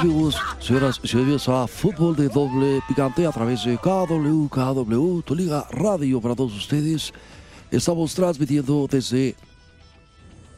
amigos, 0.00 0.36
señoras 0.60 0.98
y 1.02 1.08
señores, 1.08 1.46
a 1.48 1.66
Fútbol 1.66 2.16
de 2.16 2.28
Doble 2.28 2.80
Picante 2.88 3.26
a 3.26 3.32
través 3.32 3.64
de 3.64 3.76
KW, 3.76 4.48
KW, 4.48 5.20
tu 5.20 5.34
liga 5.34 5.66
radio 5.70 6.22
para 6.22 6.34
todos 6.34 6.56
ustedes. 6.56 7.12
Estamos 7.70 8.14
transmitiendo 8.14 8.86
desde 8.90 9.36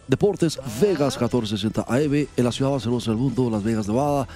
Deportes 0.07 0.61
Vegas 0.81 1.21
1460 1.21 1.85
AM 1.89 2.29
en 2.37 2.45
la 2.45 2.53
ciudad 2.53 2.71
más 2.71 2.85
hermosa 2.85 3.11
del 3.11 3.19
mundo, 3.19 3.51
Las 3.51 3.65
Vegas, 3.65 3.89
Nevada. 3.89 4.29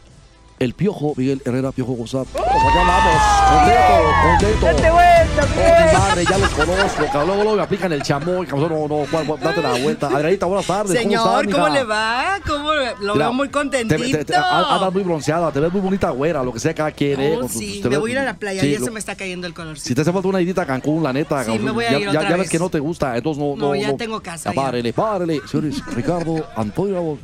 el 0.60 0.72
Piojo 0.72 1.14
Miguel 1.16 1.42
Herrera, 1.44 1.72
Piojo 1.72 1.94
González. 1.94 2.28
Pues 2.32 2.44
acá 2.44 2.80
andamos, 2.80 4.22
contento, 4.22 4.66
contento. 4.66 4.94
Oh, 4.96 5.86
mi 5.86 5.98
madre, 5.98 6.24
ya 6.30 6.38
los 6.38 6.48
conozco, 6.50 7.04
cabrón. 7.12 7.36
Luego, 7.38 7.56
me 7.56 7.62
aplican 7.62 7.92
el 7.92 8.02
chamoy, 8.02 8.46
cabrón. 8.46 8.70
No, 8.70 8.86
no, 8.88 9.04
¿cuál, 9.10 9.26
cuál? 9.26 9.40
date 9.40 9.60
la 9.60 9.72
vuelta. 9.72 10.06
Adrianita, 10.06 10.46
buenas 10.46 10.66
tardes. 10.66 10.92
Señor, 10.96 11.22
¿cómo, 11.22 11.34
¿cómo, 11.34 11.40
estás, 11.42 11.56
mija? 11.60 11.74
le 11.74 11.84
va? 11.84 12.38
¿Cómo 12.46 12.72
lo 12.72 13.14
Mira, 13.14 13.26
veo 13.26 13.32
muy 13.32 13.48
te- 13.48 13.52
contentito? 13.52 14.18
te- 14.18 14.24
te- 14.26 14.36
a- 14.36 14.74
Andas 14.76 14.92
muy 14.92 15.02
bronceada, 15.02 15.50
te 15.50 15.58
ves 15.58 15.72
muy 15.72 15.80
bonita, 15.80 16.10
güera, 16.10 16.42
lo 16.44 16.52
que 16.52 16.60
sea 16.60 16.72
cada 16.72 16.92
quien. 16.92 17.20
eh, 17.20 17.34
Oh, 17.36 17.40
con 17.40 17.48
sí, 17.48 17.80
te 17.82 17.88
me 17.88 17.96
ves- 17.96 17.98
voy 18.00 18.10
a 18.10 18.12
ir 18.12 18.18
a 18.20 18.24
la 18.24 18.34
playa, 18.36 18.60
sí, 18.60 18.70
ya 18.72 18.78
lo- 18.78 18.84
se 18.84 18.90
me 18.92 19.00
está 19.00 19.16
cayendo 19.16 19.46
el 19.48 19.54
colorcito. 19.54 19.88
Si 19.88 19.94
te 19.94 20.02
hace 20.02 20.12
falta 20.12 20.28
una 20.28 20.40
idita 20.40 20.62
a 20.62 20.66
Cancún, 20.66 21.02
la 21.02 21.12
neta, 21.12 21.40
Sí, 21.40 21.46
cabrón, 21.46 21.64
me 21.64 21.70
voy 21.72 21.84
a 21.86 21.90
ya, 21.90 21.98
ir 21.98 22.04
ya- 22.04 22.10
otra 22.20 22.30
ya 22.30 22.36
ves 22.36 22.48
que 22.50 22.58
no 22.60 22.68
te 22.70 22.78
gusta, 22.78 23.16
entonces 23.16 23.42
no. 23.42 23.56
No, 23.56 23.74
ya 23.74 23.96
tengo 23.96 24.20
casa, 24.20 24.50
ya. 24.54 24.62
Párele, 24.62 24.92
párele. 24.92 25.40
Señores, 25.50 25.82
Ricardo 25.96 26.46
Antonio 26.56 27.18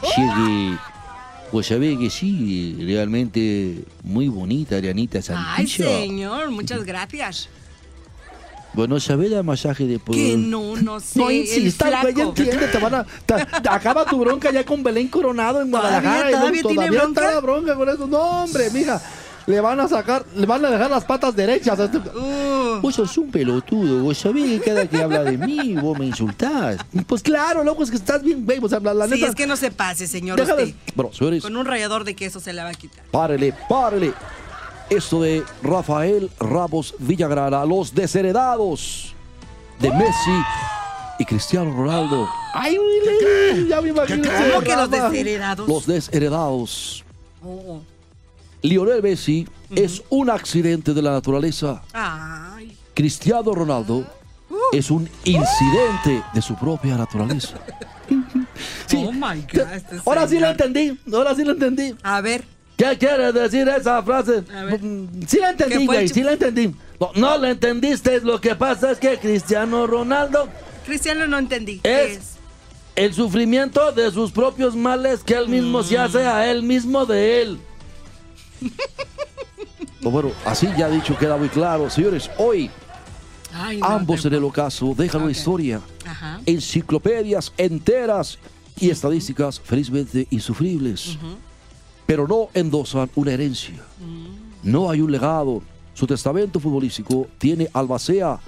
Que, 0.00 0.76
pues 1.50 1.66
sabe 1.66 1.96
que 1.98 2.10
sí, 2.10 2.76
realmente 2.80 3.84
muy 4.02 4.28
bonita, 4.28 4.76
Arianita 4.76 5.18
Ay, 5.18 5.22
Santillo. 5.66 5.84
señor, 5.98 6.50
muchas 6.50 6.84
gracias. 6.84 7.48
Bueno, 8.74 9.00
¿sabe 9.00 9.26
el 9.28 9.42
masaje 9.42 9.86
de 9.86 9.98
por... 9.98 10.14
Que 10.14 10.36
no, 10.36 10.76
no 10.76 11.00
sé. 11.00 11.18
No 11.18 11.30
insistas, 11.30 12.02
güey, 12.02 12.14
ya 12.14 12.24
entiende, 12.24 12.68
te 12.68 12.78
van 12.78 12.94
a. 12.96 13.04
te- 13.24 13.68
acaba 13.70 14.04
tu 14.04 14.18
bronca 14.18 14.50
ya 14.50 14.64
con 14.66 14.82
Belén 14.82 15.08
Coronado 15.08 15.62
en 15.62 15.70
¿Todavía- 15.70 16.00
Guadalajara. 16.00 16.30
y 16.30 16.32
no- 16.34 16.38
todavía 16.40 16.62
tiene 16.62 16.90
bronca? 16.90 17.20
está 17.22 17.34
la 17.34 17.40
bronca 17.40 17.74
con 17.74 17.88
eso. 17.88 18.06
No, 18.06 18.44
hombre, 18.44 18.70
mija. 18.70 19.00
Le 19.46 19.60
van 19.60 19.78
a 19.78 19.86
sacar, 19.88 20.24
le 20.34 20.44
van 20.44 20.64
a 20.64 20.70
dejar 20.70 20.90
las 20.90 21.04
patas 21.04 21.34
derechas. 21.36 21.78
este- 21.78 21.98
Uh, 21.98 22.80
Vos 22.80 22.94
sos 22.96 23.16
un 23.16 23.30
pelotudo, 23.30 24.02
vos 24.02 24.18
sabés 24.18 24.60
que 24.60 24.70
cada 24.70 24.86
que 24.86 25.00
habla 25.02 25.22
de 25.22 25.38
mí, 25.38 25.74
vos 25.76 25.96
me 25.98 26.04
insultás. 26.06 26.78
Pues 27.06 27.22
claro, 27.22 27.62
loco, 27.62 27.82
es 27.84 27.90
que 27.90 27.96
estás 27.96 28.22
bien, 28.22 28.44
güey. 28.44 28.58
O 28.60 28.68
sea, 28.68 28.80
la, 28.80 28.92
la 28.92 29.06
sí, 29.06 29.12
neta. 29.14 29.28
es 29.28 29.34
que 29.34 29.46
no 29.46 29.56
se 29.56 29.70
pase, 29.70 30.06
señor. 30.08 30.36
deja 30.38 30.56
de- 30.56 30.64
usted. 30.64 30.76
Bueno, 30.94 31.12
señores, 31.12 31.42
Con 31.44 31.56
un 31.56 31.64
rallador 31.64 32.02
de 32.04 32.14
queso 32.16 32.40
se 32.40 32.52
la 32.52 32.64
va 32.64 32.70
a 32.70 32.74
quitar. 32.74 33.04
párele, 33.12 33.54
párele. 33.68 34.12
Esto 34.90 35.22
de 35.22 35.42
Rafael 35.62 36.30
Ramos 36.38 36.94
Villagrana, 36.98 37.64
los 37.64 37.94
desheredados 37.94 39.14
de 39.80 39.90
Messi 39.90 40.30
y 41.18 41.24
Cristiano 41.24 41.72
Ronaldo. 41.74 42.28
Ay, 42.52 42.76
güey, 42.76 43.68
ya 43.68 43.80
me 43.80 43.88
imagino. 43.90 44.28
¿Cómo 44.28 44.60
que 44.62 44.76
los 44.76 44.90
desheredados? 44.90 45.68
Los 45.68 45.86
desheredados. 45.86 47.04
Oh. 47.44 47.80
Lionel 48.66 49.02
Messi 49.02 49.46
es 49.74 50.02
un 50.10 50.30
accidente 50.30 50.92
de 50.92 51.02
la 51.02 51.12
naturaleza. 51.12 51.82
Ay. 51.92 52.76
Cristiano 52.94 53.54
Ronaldo 53.54 54.04
es 54.72 54.90
un 54.90 55.08
incidente 55.24 56.22
de 56.32 56.42
su 56.42 56.54
propia 56.56 56.96
naturaleza. 56.96 57.56
Sí. 58.86 59.04
Oh 59.04 59.10
my 59.10 59.44
God. 59.52 59.72
este 59.74 59.96
Ahora 60.06 60.28
sí 60.28 60.38
lo 60.38 60.46
entendí, 60.48 60.96
ahora 61.12 61.34
sí 61.34 61.44
lo 61.44 61.52
entendí. 61.52 61.94
A 62.04 62.20
ver. 62.20 62.44
¿Qué 62.76 62.96
quiere 62.96 63.32
decir 63.32 63.68
esa 63.68 64.00
frase? 64.02 64.42
Mm, 64.42 65.26
Sí 65.26 65.38
la 65.40 65.54
¿Qué 65.54 65.64
entendí, 65.64 65.86
güey, 65.86 66.08
sí 66.08 66.22
la 66.22 66.32
entendí. 66.34 66.74
No, 67.00 67.10
no 67.16 67.36
la 67.36 67.50
entendiste, 67.50 68.20
lo 68.20 68.40
que 68.40 68.54
pasa 68.54 68.92
es 68.92 68.98
que 68.98 69.18
Cristiano 69.18 69.86
Ronaldo 69.88 70.48
Cristiano 70.86 71.26
no 71.26 71.36
entendí. 71.36 71.80
¿Qué 71.80 72.12
es 72.12 72.36
el 72.96 73.12
sufrimiento 73.12 73.92
de 73.92 74.10
sus 74.10 74.32
propios 74.32 74.74
males 74.74 75.22
que 75.22 75.34
él 75.34 75.48
mismo 75.48 75.82
se 75.82 75.98
hace 75.98 76.26
a 76.26 76.50
él 76.50 76.62
mismo 76.62 77.04
de 77.04 77.42
él. 77.42 77.58
Pues 80.02 80.12
bueno, 80.12 80.30
así 80.44 80.68
ya 80.78 80.88
dicho 80.88 81.16
queda 81.18 81.36
muy 81.36 81.48
claro. 81.48 81.90
Señores, 81.90 82.30
hoy 82.38 82.70
Ay, 83.52 83.78
no, 83.78 83.86
ambos 83.86 84.24
en 84.24 84.34
el 84.34 84.44
ocaso 84.44 84.94
dejan 84.96 85.22
una 85.22 85.32
historia, 85.32 85.80
Ajá. 86.04 86.40
enciclopedias 86.46 87.52
enteras 87.56 88.38
y 88.78 88.90
estadísticas 88.90 89.58
felizmente 89.58 90.28
insufribles. 90.30 91.18
Pero 92.06 92.28
no 92.28 92.50
endosan 92.54 93.10
una 93.16 93.32
herencia. 93.32 93.82
No 94.62 94.90
hay 94.90 95.00
un 95.00 95.10
legado. 95.10 95.62
Su 95.92 96.06
testamento 96.06 96.60
futbolístico 96.60 97.26
tiene 97.38 97.68
albacea, 97.72 98.38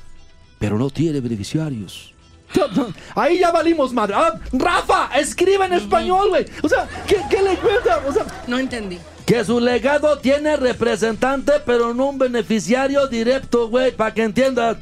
pero 0.60 0.78
no 0.78 0.90
tiene 0.90 1.20
beneficiarios. 1.20 2.14
Ahí 3.16 3.40
ya 3.40 3.50
valimos 3.50 3.92
madre. 3.92 4.14
Ah, 4.16 4.38
Rafa, 4.52 5.10
escribe 5.18 5.64
en 5.64 5.72
español, 5.72 6.28
güey. 6.28 6.44
O 6.62 6.68
sea, 6.68 6.88
¿qué, 7.06 7.16
qué 7.28 7.42
le 7.42 7.56
cuenta? 7.56 8.04
O 8.06 8.12
sea, 8.12 8.24
No 8.46 8.58
entendí. 8.58 8.98
Que 9.28 9.44
su 9.44 9.60
legado 9.60 10.18
tiene 10.20 10.56
representante, 10.56 11.52
pero 11.66 11.92
no 11.92 12.06
un 12.06 12.18
beneficiario 12.18 13.06
directo, 13.08 13.68
güey, 13.68 13.92
para 13.94 14.14
que 14.14 14.22
entiendas. 14.22 14.78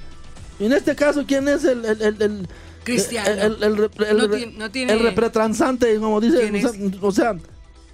En 0.60 0.72
este 0.72 0.94
caso, 0.94 1.24
¿quién 1.26 1.48
es 1.48 1.64
el... 1.64 1.84
el, 1.84 2.00
el, 2.02 2.22
el- 2.22 2.48
Cristiano. 2.84 3.28
El, 3.28 3.58
No 3.68 4.28
re- 4.28 4.36
tiene- 4.36 4.52
no 4.56 4.70
tiene- 4.70 4.92
el 4.92 5.00
repretransante, 5.00 5.98
como 5.98 6.20
dice. 6.20 6.48
¿Quién 6.48 6.96
o 7.02 7.10
sea, 7.10 7.34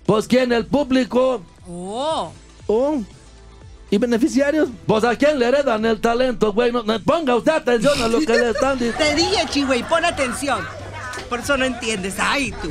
pues 0.05 0.29
quién, 0.29 0.53
el 0.53 0.67
público. 0.67 1.43
Oh. 1.67 2.31
Oh. 2.67 3.01
¿Y 3.91 3.97
beneficiarios? 3.97 4.69
Pues 4.87 5.03
a 5.05 5.17
quién 5.17 5.39
le 5.39 5.47
heredan 5.49 5.87
el 5.87 5.99
talento, 5.99 6.53
güey. 6.53 6.71
No, 6.71 6.85
ponga 7.01 7.35
usted 7.35 7.53
atención 7.53 8.03
a 8.03 8.09
lo 8.09 8.21
que 8.21 8.35
le 8.37 8.51
están 8.51 8.79
diciendo. 8.79 8.99
Te 9.03 9.15
dije, 9.15 9.47
Chihuey, 9.49 9.83
pon 9.85 10.05
atención. 10.05 10.61
Por 11.31 11.41
eso 11.41 11.57
no 11.57 11.65
entiendes. 11.65 12.17
Ay, 12.19 12.53
tú. 12.61 12.69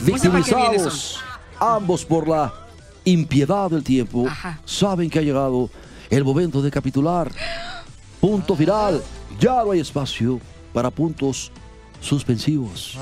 Victimizados, 0.00 1.20
ambos 1.60 2.04
por 2.04 2.26
la 2.26 2.52
impiedad 3.04 3.70
del 3.70 3.82
tiempo, 3.84 4.26
Ajá. 4.28 4.60
saben 4.64 5.08
que 5.10 5.18
ha 5.18 5.22
llegado 5.22 5.70
el 6.10 6.24
momento 6.24 6.60
de 6.62 6.70
capitular. 6.70 7.30
Punto 8.20 8.54
final. 8.56 9.02
Ya 9.38 9.62
no 9.64 9.70
hay 9.70 9.80
espacio 9.80 10.40
para 10.72 10.90
puntos 10.90 11.50
suspensivos. 12.00 12.98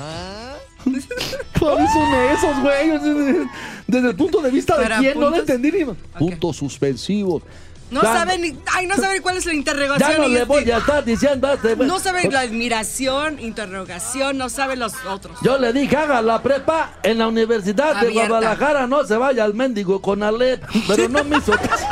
¿Cuáles 1.59 1.91
son 1.91 2.13
esos, 2.31 2.61
güey? 2.61 3.45
Desde 3.87 4.09
el 4.09 4.15
punto 4.15 4.41
de 4.41 4.49
vista 4.51 4.77
de 4.77 4.87
quién, 4.99 5.19
no 5.19 5.27
puntos- 5.27 5.39
entendí 5.39 5.71
ni. 5.71 5.85
Puntos 6.17 6.55
suspensivos. 6.57 7.43
No 7.91 8.01
saben 8.01 8.41
ni. 8.41 8.55
Ay, 8.73 8.85
no 8.87 8.95
saben 8.95 9.21
cuál 9.21 9.37
es 9.37 9.45
la 9.45 9.53
interrogación. 9.53 10.11
Ya 10.11 10.17
no 10.17 10.27
le 10.27 10.33
este- 10.41 10.45
voy 10.45 10.71
a 10.71 10.77
estar 10.77 11.03
diciendo 11.03 11.47
a 11.47 11.53
este. 11.53 11.75
No 11.75 11.99
saben 11.99 12.31
la 12.31 12.41
admiración, 12.41 13.39
interrogación, 13.39 14.37
no 14.37 14.49
saben 14.49 14.79
los 14.79 14.93
otros. 15.05 15.37
Yo 15.41 15.57
le 15.57 15.73
dije, 15.73 15.95
haga 15.95 16.21
la 16.21 16.41
prepa 16.41 16.93
en 17.03 17.17
la 17.17 17.27
Universidad 17.27 17.99
de. 18.01 18.11
Guadalajara, 18.11 18.87
no 18.87 19.03
se 19.05 19.17
vaya 19.17 19.43
al 19.43 19.53
mendigo 19.53 20.01
con 20.01 20.21
Alep, 20.23 20.63
pero 20.87 21.09
no 21.09 21.23
me 21.23 21.37
hizo 21.37 21.51
caso. 21.53 21.85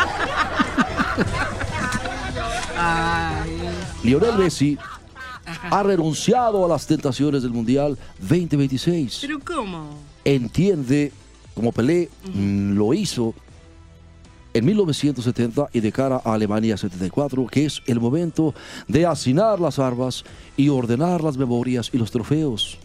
Lionel 4.04 4.38
Messi 4.38 4.78
ha 5.70 5.84
renunciado 5.84 6.64
a 6.66 6.68
las 6.68 6.86
tentaciones 6.86 7.44
del 7.44 7.52
Mundial 7.52 7.98
2026. 8.20 9.20
¿Pero 9.22 9.40
cómo? 9.40 10.00
Entiende, 10.24 11.12
como 11.56 11.72
Pelé 11.72 12.10
lo 12.36 12.94
hizo 12.94 13.34
en 14.58 14.66
1970 14.66 15.70
y 15.74 15.80
de 15.80 15.92
cara 15.92 16.22
a 16.24 16.34
Alemania 16.34 16.78
74, 16.78 17.48
que 17.48 17.66
es 17.66 17.82
el 17.86 18.00
momento 18.00 18.54
de 18.88 19.06
hacinar 19.06 19.60
las 19.60 19.80
armas 19.80 20.24
y 20.56 20.70
ordenar 20.70 21.24
las 21.24 21.38
memorias 21.38 21.90
y 21.94 21.98
los 21.98 22.12
trofeos. 22.12 22.78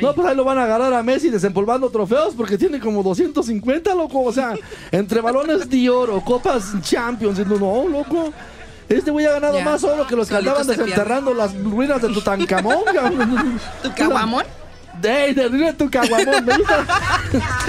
No, 0.00 0.14
pues 0.14 0.28
ahí 0.28 0.36
lo 0.36 0.44
van 0.44 0.58
a 0.58 0.64
agarrar 0.64 0.92
a 0.94 1.02
Messi 1.02 1.30
desempolvando 1.30 1.90
trofeos 1.90 2.34
porque 2.36 2.56
tiene 2.56 2.78
como 2.78 3.02
250, 3.02 3.94
loco. 3.94 4.22
O 4.22 4.32
sea, 4.32 4.54
entre 4.92 5.20
balones 5.20 5.68
de 5.68 5.90
oro, 5.90 6.20
copas 6.20 6.74
Champions, 6.82 7.38
no, 7.46 7.58
no, 7.58 7.88
loco. 7.88 8.32
Este 8.88 9.10
güey 9.10 9.26
ha 9.26 9.32
ganado 9.32 9.58
Ya. 9.58 9.64
más 9.64 9.82
oro 9.82 10.06
que 10.06 10.14
los 10.14 10.28
que 10.28 10.36
andaban 10.36 10.64
se 10.64 10.76
desenterrando 10.76 11.34
las 11.34 11.60
ruinas 11.60 12.00
de 12.02 12.08
Tutankamón. 12.10 12.84
cabrón. 12.94 13.58
¿Tu 15.00 15.02
caguamón? 15.02 15.04
¡Ey, 15.04 15.34
de 15.34 15.72
Tutankamón! 15.72 16.44
me 16.44 16.56
gusta. 16.58 16.86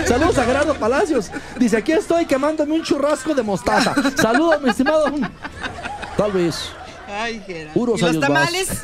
Saludos 0.08 0.38
a 0.38 0.46
Gerardo 0.46 0.74
Palacios. 0.76 1.32
Dice, 1.60 1.78
aquí 1.78 1.92
estoy 1.92 2.26
quemándome 2.26 2.74
un 2.74 2.84
churrasco 2.84 3.34
de 3.34 3.44
mostaza. 3.44 3.94
Saludos, 4.16 4.62
mi 4.62 4.70
estimado. 4.70 5.06
Tal 6.16 6.32
vez 6.32 6.70
Ay, 7.08 7.42
Gerardo. 7.46 7.80
Unos 7.80 8.00
¿Y 8.02 8.06
los 8.06 8.16
más. 8.18 8.28
tamales? 8.28 8.84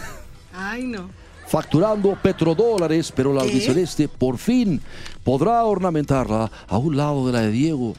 Ay, 0.55 0.83
no. 0.83 1.09
facturando 1.47 2.15
petrodólares, 2.21 3.11
pero 3.11 3.33
la 3.33 3.41
albiceleste 3.41 4.07
por 4.07 4.37
fin 4.37 4.81
podrá 5.23 5.63
ornamentarla 5.63 6.51
a 6.67 6.77
un 6.77 6.97
lado 6.97 7.27
de 7.27 7.33
la 7.33 7.41
de 7.41 7.51
Diego. 7.51 7.93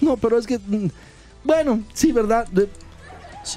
No, 0.00 0.16
pero 0.16 0.38
es 0.38 0.46
que, 0.46 0.58
mm, 0.58 0.88
bueno, 1.44 1.80
sí, 1.92 2.10
¿verdad? 2.12 2.46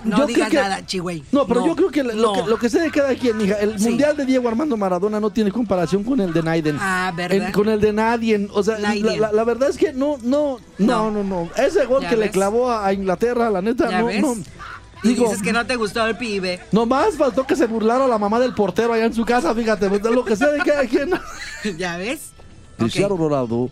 No 0.04 0.18
yo 0.18 0.26
digas 0.26 0.50
creo 0.50 0.64
que- 0.64 0.70
nada, 0.70 0.86
chigüey. 0.86 1.24
No, 1.32 1.46
pero 1.46 1.66
yo 1.66 1.76
creo 1.76 1.90
que 1.90 2.04
lo, 2.04 2.14
no. 2.14 2.34
que 2.34 2.50
lo 2.50 2.58
que 2.58 2.70
sé 2.70 2.80
de 2.82 2.90
cada 2.92 3.14
quien, 3.16 3.38
mija, 3.38 3.56
el 3.56 3.78
Sí. 3.80 3.90
mundial 3.90 4.18
de 4.18 4.26
Diego 4.26 4.48
Armando 4.50 4.76
Maradona 4.78 5.20
no 5.20 5.30
tiene 5.30 5.52
comparación 5.52 6.04
con 6.04 6.20
el 6.20 6.34
de 6.34 6.42
Naiden. 6.42 6.78
Ah, 6.80 7.14
¿verdad? 7.16 7.48
El- 7.48 7.54
con 7.54 7.70
el 7.70 7.80
de 7.80 7.94
nadie. 7.94 8.48
O 8.52 8.64
sea, 8.64 8.80
la, 8.80 8.90
Naiden. 8.90 9.22
la- 9.22 9.32
la 9.32 9.44
verdad 9.44 9.70
es 9.70 9.78
que 9.78 9.94
no, 9.94 10.18
no, 10.24 10.58
no, 10.80 11.12
no, 11.12 11.24
No. 11.24 11.24
no. 11.24 11.50
Ese 11.56 11.86
gol 11.86 12.02
Ya 12.02 12.10
que 12.10 12.18
le 12.18 12.32
clavó 12.32 12.72
a, 12.72 12.86
a 12.88 12.94
Inglaterra, 12.94 13.50
la 13.52 13.62
neta, 13.62 13.90
¿Ya 13.90 14.00
no, 14.00 14.06
ves? 14.08 14.22
no. 14.22 14.36
Y 15.04 15.10
Digo, 15.10 15.26
dices 15.26 15.44
que 15.44 15.54
no 15.54 15.64
te 15.68 15.76
gustó 15.76 16.04
el 16.08 16.18
pibe. 16.18 16.60
nomás 16.72 17.16
faltó 17.16 17.46
que 17.46 17.56
se 17.56 17.68
burlara 17.68 18.08
la 18.08 18.18
mamá 18.18 18.40
del 18.40 18.56
portero 18.56 18.92
allá 18.94 19.06
en 19.06 19.14
su 19.14 19.24
casa, 19.24 19.54
fíjate, 19.54 19.88
pues, 19.88 20.02
lo 20.02 20.26
que 20.26 20.36
sé 20.36 20.48
de 20.48 20.60
cada 20.64 20.86
quien. 20.88 21.12
¿Ya 21.78 21.98
ves? 21.98 22.32
Cristiano 22.78 23.14
Ok. 23.14 23.20
Ronaldo 23.22 23.70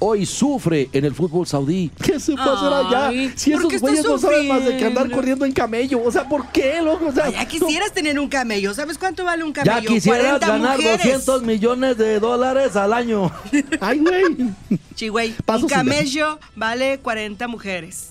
hoy 0.00 0.26
sufre 0.26 0.88
en 0.92 1.04
el 1.04 1.14
fútbol 1.14 1.46
saudí. 1.46 1.90
¿Qué 2.02 2.18
se 2.18 2.32
puede 2.32 2.50
hacer 2.50 2.72
allá? 2.72 3.32
Si 3.36 3.52
¿por 3.52 3.60
esos 3.60 3.80
güeyes 3.80 4.04
no 4.04 4.18
saben 4.18 4.48
más 4.48 4.64
de 4.64 4.76
que 4.76 4.86
andar 4.86 5.10
corriendo 5.10 5.44
en 5.44 5.52
camello. 5.52 6.02
O 6.02 6.10
sea, 6.10 6.28
¿por 6.28 6.48
qué, 6.50 6.80
loco? 6.82 7.06
O 7.06 7.12
sea, 7.12 7.26
Ay, 7.26 7.34
ya 7.34 7.46
quisieras 7.46 7.92
tener 7.92 8.18
un 8.18 8.28
camello. 8.28 8.74
¿Sabes 8.74 8.98
cuánto 8.98 9.24
vale 9.24 9.44
un 9.44 9.52
camello? 9.52 9.80
ya 9.80 9.86
quisieras 9.86 10.38
40 10.38 10.46
ganar 10.48 10.76
mujeres. 10.76 10.98
200 11.04 11.42
millones 11.42 11.96
de 11.98 12.18
dólares 12.18 12.74
al 12.76 12.92
año. 12.92 13.30
Ay, 13.80 13.98
güey. 13.98 14.80
Chigüey, 14.94 15.34
Paso 15.44 15.66
un 15.66 15.68
camello 15.68 16.38
vale 16.56 16.98
40 16.98 17.46
mujeres. 17.48 18.08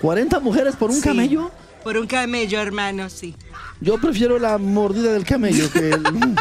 40 0.00 0.40
mujeres 0.40 0.74
por 0.76 0.90
un 0.90 0.96
Sí, 0.96 1.02
camello. 1.02 1.50
Por 1.84 1.96
un 1.98 2.06
camello, 2.06 2.60
hermano, 2.60 3.08
sí. 3.08 3.34
Yo 3.80 3.98
prefiero 3.98 4.38
la 4.38 4.58
mordida 4.58 5.12
del 5.12 5.24
camello 5.24 5.70
que 5.70 5.90
el... 5.90 6.02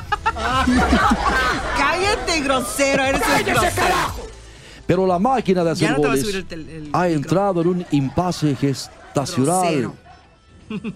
Cállate, 1.77 2.39
grosero, 2.41 3.03
eres 3.03 3.21
un 3.21 3.45
grosero. 3.45 4.24
Pero 4.87 5.07
la 5.07 5.17
máquina 5.19 5.63
de 5.63 5.71
hacer 5.71 5.91
no 5.91 5.97
goles 5.97 6.21
subir 6.21 6.35
el 6.35 6.45
tel- 6.45 6.69
el 6.69 6.89
ha 6.93 7.03
micro. 7.05 7.15
entrado 7.15 7.61
en 7.61 7.67
un 7.67 7.85
impasse 7.91 8.55
gestacional. 8.55 9.91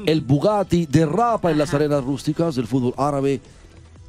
El 0.06 0.22
Bugatti 0.22 0.86
derrapa 0.88 1.52
en 1.52 1.58
las 1.58 1.74
arenas 1.74 2.04
rústicas 2.04 2.56
del 2.56 2.68
fútbol 2.68 2.94
árabe 2.98 3.40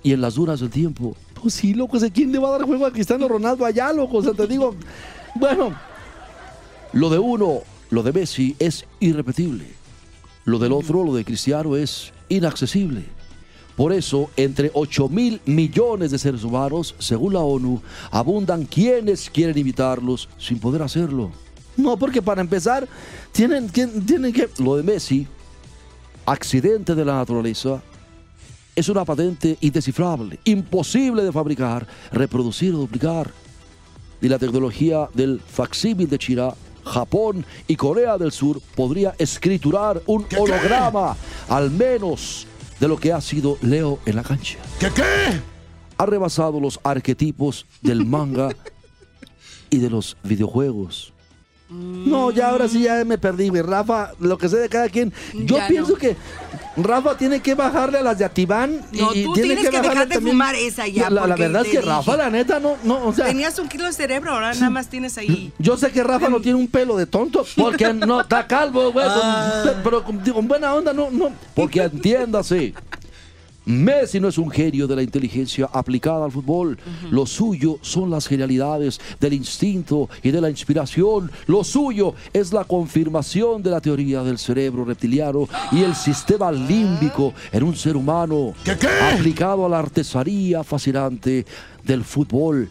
y 0.03 0.13
en 0.13 0.21
las 0.21 0.35
dunas 0.35 0.61
del 0.61 0.71
tiempo. 0.71 1.15
Pues 1.41 1.55
sí, 1.55 1.75
loco, 1.75 1.99
¿de 1.99 2.11
quién 2.11 2.33
le 2.33 2.39
va 2.39 2.49
a 2.49 2.53
dar 2.53 2.63
juego 2.63 2.87
a 2.87 2.91
Cristiano 2.93 3.27
Ronaldo 3.29 3.65
allá, 3.65 3.93
loco? 3.93 4.19
O 4.19 4.23
sea, 4.23 4.33
te 4.33 4.47
digo, 4.47 4.75
bueno, 5.35 5.75
lo 6.93 7.09
de 7.11 7.19
uno, 7.19 7.61
lo 7.91 8.03
de 8.03 8.13
Messi 8.13 8.57
es 8.59 8.85
irrepetible. 9.01 9.67
Lo 10.45 10.59
del 10.59 10.73
otro, 10.73 11.05
lo 11.05 11.15
de 11.15 11.25
Cristiano, 11.25 11.77
es 11.77 12.13
inaccesible. 12.29 13.05
Por 13.77 13.93
eso, 13.93 14.31
entre 14.37 14.71
8 14.75 15.09
mil 15.09 15.41
millones 15.47 16.11
de 16.11 16.19
seres 16.19 16.45
humanos, 16.45 16.95
según 16.99 17.33
la 17.35 17.41
ONU, 17.41 17.81
abundan 18.11 18.65
quienes 18.65 19.31
quieren 19.31 19.57
imitarlos 19.57 20.29
sin 20.39 20.59
poder 20.59 20.83
hacerlo. 20.83 21.31
No, 21.77 21.97
porque 21.97 22.21
para 22.21 22.43
empezar, 22.43 22.87
tienen, 23.33 23.69
tien- 23.71 24.05
tienen 24.05 24.33
que... 24.33 24.49
Lo 24.59 24.77
de 24.77 24.83
Messi, 24.83 25.27
accidente 26.27 26.95
de 26.95 27.05
la 27.05 27.15
naturaleza, 27.15 27.83
es 28.77 28.89
una 28.89 29.05
patente 29.05 29.57
indescifrable, 29.61 30.39
imposible 30.45 31.23
de 31.23 31.33
fabricar, 31.33 31.87
reproducir 32.13 32.75
o 32.75 32.79
duplicar. 32.79 33.31
Y 34.21 34.29
la 34.29 34.39
tecnología 34.39 35.09
del 35.15 35.41
facsímil 35.41 36.09
de 36.09 36.19
China, 36.19 36.51
Japón 36.85 37.45
y 37.67 37.77
Corea 37.77 38.19
del 38.19 38.33
Sur 38.33 38.61
podría 38.75 39.15
escriturar 39.19 40.03
un 40.07 40.27
holograma, 40.39 41.17
al 41.49 41.71
menos 41.71 42.47
de 42.81 42.89
lo 42.89 42.97
que 42.97 43.13
ha 43.13 43.21
sido 43.21 43.59
Leo 43.61 44.01
en 44.07 44.17
la 44.17 44.23
cancha. 44.23 44.59
¿Qué 44.81 44.89
qué? 44.91 45.41
Ha 45.99 46.07
rebasado 46.07 46.61
los 46.61 46.81
arquetipos 46.83 47.67
del 47.83 48.07
manga 48.07 48.49
y 49.69 49.79
de 49.79 49.91
los 49.91 50.17
videojuegos. 50.25 51.13
No, 51.71 52.31
ya 52.33 52.51
ahora 52.51 52.69
sí 52.69 52.83
ya 52.83 53.05
me 53.05 53.17
perdí, 53.19 53.49
güey. 53.49 53.63
Rafa, 53.63 54.13
lo 54.19 54.37
que 54.39 54.49
sé 54.49 54.57
de 54.57 54.69
cada 54.69 54.89
quien. 54.89 55.13
Yo 55.35 55.57
Ya 55.59 55.69
pienso 55.69 55.93
no. 55.93 55.99
que 55.99 56.17
Rafa 56.77 57.17
tiene 57.17 57.41
que 57.41 57.55
bajarle 57.55 57.99
a 57.99 58.03
las 58.03 58.19
de 58.19 58.25
Atibán. 58.25 58.81
y- 58.93 58.99
No, 59.01 59.15
y 59.15 59.25
tú 59.25 59.33
tiene 59.35 59.55
tienes 59.55 59.65
que 59.71 59.77
bajarle 59.77 59.89
dejar 59.91 60.09
de 60.09 60.15
también- 60.15 60.35
fumar 60.35 60.55
esa 60.57 60.87
ya, 60.89 61.11
La, 61.11 61.27
verdad 61.27 61.63
es 61.63 61.69
que 61.71 61.79
dije. 61.79 61.83
Rafa, 61.91 62.17
la 62.17 62.31
neta, 62.31 62.59
no, 62.61 62.77
no, 62.85 63.07
o 63.07 63.13
sea. 63.13 63.27
Tenías 63.27 63.59
un 63.59 63.69
kilo 63.69 63.85
de 63.87 63.93
cerebro, 63.93 64.33
ahora 64.33 64.53
nada 64.55 64.71
más 64.71 64.89
tienes 64.89 65.17
ahí. 65.19 65.53
Yo 65.59 65.77
sé 65.77 65.91
que 65.93 66.03
Rafa 66.03 66.29
no 66.29 66.41
tiene 66.41 66.59
un 66.59 66.67
pelo 66.69 66.97
de 66.97 67.07
tonto, 67.07 67.45
porque 67.57 67.93
no 67.93 68.21
está 68.23 68.47
calvo, 68.47 68.91
güey, 68.93 69.07
Ah. 69.09 69.75
pero 69.85 70.03
con, 70.05 70.19
con 70.19 70.49
buena 70.49 70.75
onda 70.75 70.93
no, 70.93 71.11
no, 71.11 71.31
porque 71.55 71.83
entiéndase. 71.85 72.75
Messi 73.71 74.19
no 74.21 74.29
es 74.29 74.39
un 74.39 74.51
genio 74.51 74.87
de 74.87 74.97
la 74.97 75.03
inteligencia 75.03 75.69
aplicada 75.73 76.25
al 76.25 76.33
fútbol. 76.33 76.79
Lo 77.11 77.25
suyo 77.25 77.79
son 77.83 78.11
las 78.11 78.27
genialidades 78.27 79.01
del 79.21 79.35
instinto 79.35 80.09
y 80.23 80.31
de 80.31 80.41
la 80.41 80.51
inspiración. 80.51 81.31
Lo 81.47 81.63
suyo 81.65 82.15
es 82.33 82.53
la 82.53 82.65
confirmación 82.65 83.63
de 83.63 83.71
la 83.71 83.81
teoría 83.81 84.23
del 84.23 84.39
cerebro 84.39 84.85
reptiliano 84.85 85.49
y 85.73 85.83
el 85.83 85.95
sistema 85.95 86.51
límbico 86.51 87.33
en 87.53 87.63
un 87.63 87.77
ser 87.77 87.97
humano 87.97 88.55
¿Qué, 88.65 88.77
qué? 88.77 88.89
aplicado 89.15 89.67
a 89.67 89.69
la 89.69 89.79
artesanía 89.79 90.65
fascinante 90.65 91.47
del 91.85 92.05
fútbol. 92.05 92.69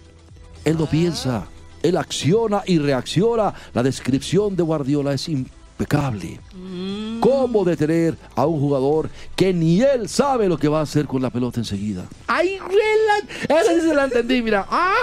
Él 0.65 0.77
no 0.77 0.85
piensa, 0.85 1.47
él 1.81 1.97
acciona 1.97 2.61
y 2.65 2.77
reacciona. 2.77 3.53
La 3.73 3.83
descripción 3.83 4.55
de 4.55 4.63
Guardiola 4.63 5.13
es 5.13 5.29
impecable. 5.79 6.39
¿Cómo 7.21 7.63
detener 7.63 8.17
a 8.35 8.45
un 8.45 8.59
jugador 8.59 9.09
que 9.35 9.53
ni 9.53 9.81
él 9.81 10.09
sabe 10.09 10.47
lo 10.49 10.57
que 10.57 10.67
va 10.67 10.79
a 10.79 10.83
hacer 10.83 11.05
con 11.05 11.21
la 11.21 11.29
pelota 11.29 11.59
enseguida? 11.59 12.05
¡Ay, 12.27 12.59
güey! 12.59 12.77
Esa 13.47 13.73
sí 13.75 13.81
se 13.81 13.95
la 13.95 14.05
entendí, 14.05 14.41
mira. 14.41 14.65
¡Ah! 14.69 14.93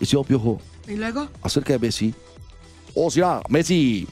Y 0.00 0.06
si 0.06 0.16
Piojo, 0.24 0.60
¿Y 0.86 0.96
luego? 0.96 1.28
acerca 1.42 1.72
de 1.72 1.78
Messi. 1.78 2.14
O 2.94 3.10
sea, 3.10 3.40
Messi. 3.48 4.06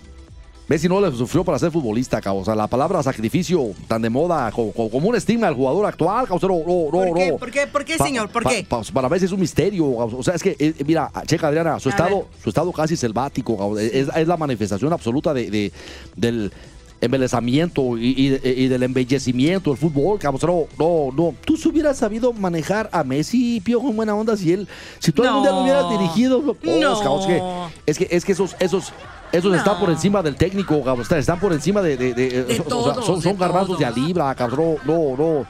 Messi 0.68 0.88
no 0.88 1.00
le 1.00 1.10
sufrió 1.12 1.44
para 1.44 1.58
ser 1.58 1.70
futbolista, 1.70 2.20
cabrón. 2.20 2.42
O 2.42 2.44
sea, 2.44 2.54
la 2.54 2.66
palabra 2.66 3.02
sacrificio, 3.02 3.70
tan 3.88 4.00
de 4.00 4.08
moda, 4.08 4.50
co- 4.52 4.72
co- 4.72 4.88
como, 4.88 5.08
un 5.08 5.16
estigma 5.16 5.48
del 5.48 5.56
jugador 5.56 5.84
actual, 5.86 6.26
cabrón. 6.26 6.62
No, 6.66 6.66
no, 6.66 6.84
no, 6.84 6.90
¿Por 6.90 7.14
qué? 7.18 7.30
no. 7.30 7.36
¿Por 7.36 7.50
qué? 7.50 7.66
¿Por 7.66 7.84
qué, 7.84 7.98
señor? 7.98 8.28
¿Por 8.30 8.42
pa- 8.44 8.50
qué? 8.50 8.64
pa- 8.64 8.80
para 8.94 9.08
Messi 9.08 9.26
es 9.26 9.32
un 9.32 9.40
misterio. 9.40 9.84
O 9.90 10.22
sea, 10.22 10.34
es 10.34 10.42
que, 10.42 10.56
eh, 10.58 10.72
mira, 10.86 11.10
checa, 11.26 11.48
Adriana, 11.48 11.78
su 11.80 11.88
A 11.88 11.92
estado, 11.92 12.16
ver. 12.16 12.24
su 12.42 12.48
estado 12.48 12.72
casi 12.72 12.96
selvático. 12.96 13.76
Es, 13.78 14.08
es 14.14 14.28
la 14.28 14.36
manifestación 14.36 14.92
absoluta 14.92 15.34
de, 15.34 15.50
de- 15.50 15.72
del 16.16 16.52
embelezamiento 17.00 17.98
y, 17.98 18.10
y- 18.16 18.48
y 18.48 18.68
del 18.68 18.84
embellecimiento 18.84 19.70
del 19.70 19.78
fútbol, 19.78 20.18
cabrón. 20.18 20.66
No, 20.78 21.10
no, 21.10 21.12
no. 21.14 21.34
Tú 21.44 21.58
hubieras 21.68 21.98
sabido 21.98 22.32
manejar 22.32 22.88
a 22.92 23.02
Messi, 23.04 23.60
Piojo, 23.60 23.90
en 23.90 23.96
buena 23.96 24.14
onda, 24.14 24.36
si 24.36 24.52
él, 24.52 24.68
si 25.00 25.10
tú 25.12 25.24
algún 25.24 25.42
día 25.42 25.50
lo 25.50 25.56
No. 25.58 25.62
hubieras 25.64 25.90
dirigido. 25.90 26.38
Oh, 26.38 26.56
No. 26.80 26.98
cabrón, 27.00 27.20
es 27.20 27.26
que, 27.26 27.42
es 27.86 27.98
que, 27.98 28.16
es 28.16 28.24
que 28.24 28.32
esos, 28.32 28.56
esos, 28.60 28.92
esos 29.32 29.50
No. 29.50 29.56
están 29.56 29.78
por 29.80 29.90
encima 29.90 30.22
del 30.22 30.36
técnico, 30.36 30.82
cabrón. 30.84 31.06
Están- 31.10 31.40
por 31.40 31.52
encima 31.52 31.80
de. 31.82 31.96
de, 31.96 32.14
de- 32.14 32.44
De 32.44 32.56
son- 32.56 32.66
o 32.72 32.84
sea, 32.84 32.94
son, 33.02 33.22
son 33.22 33.32
de 33.32 33.38
garbanzos 33.38 33.78
de 33.78 33.84
a 33.84 33.90
libra, 33.90 34.34
cabrón. 34.34 34.76
No, 34.84 35.16
no 35.16 35.46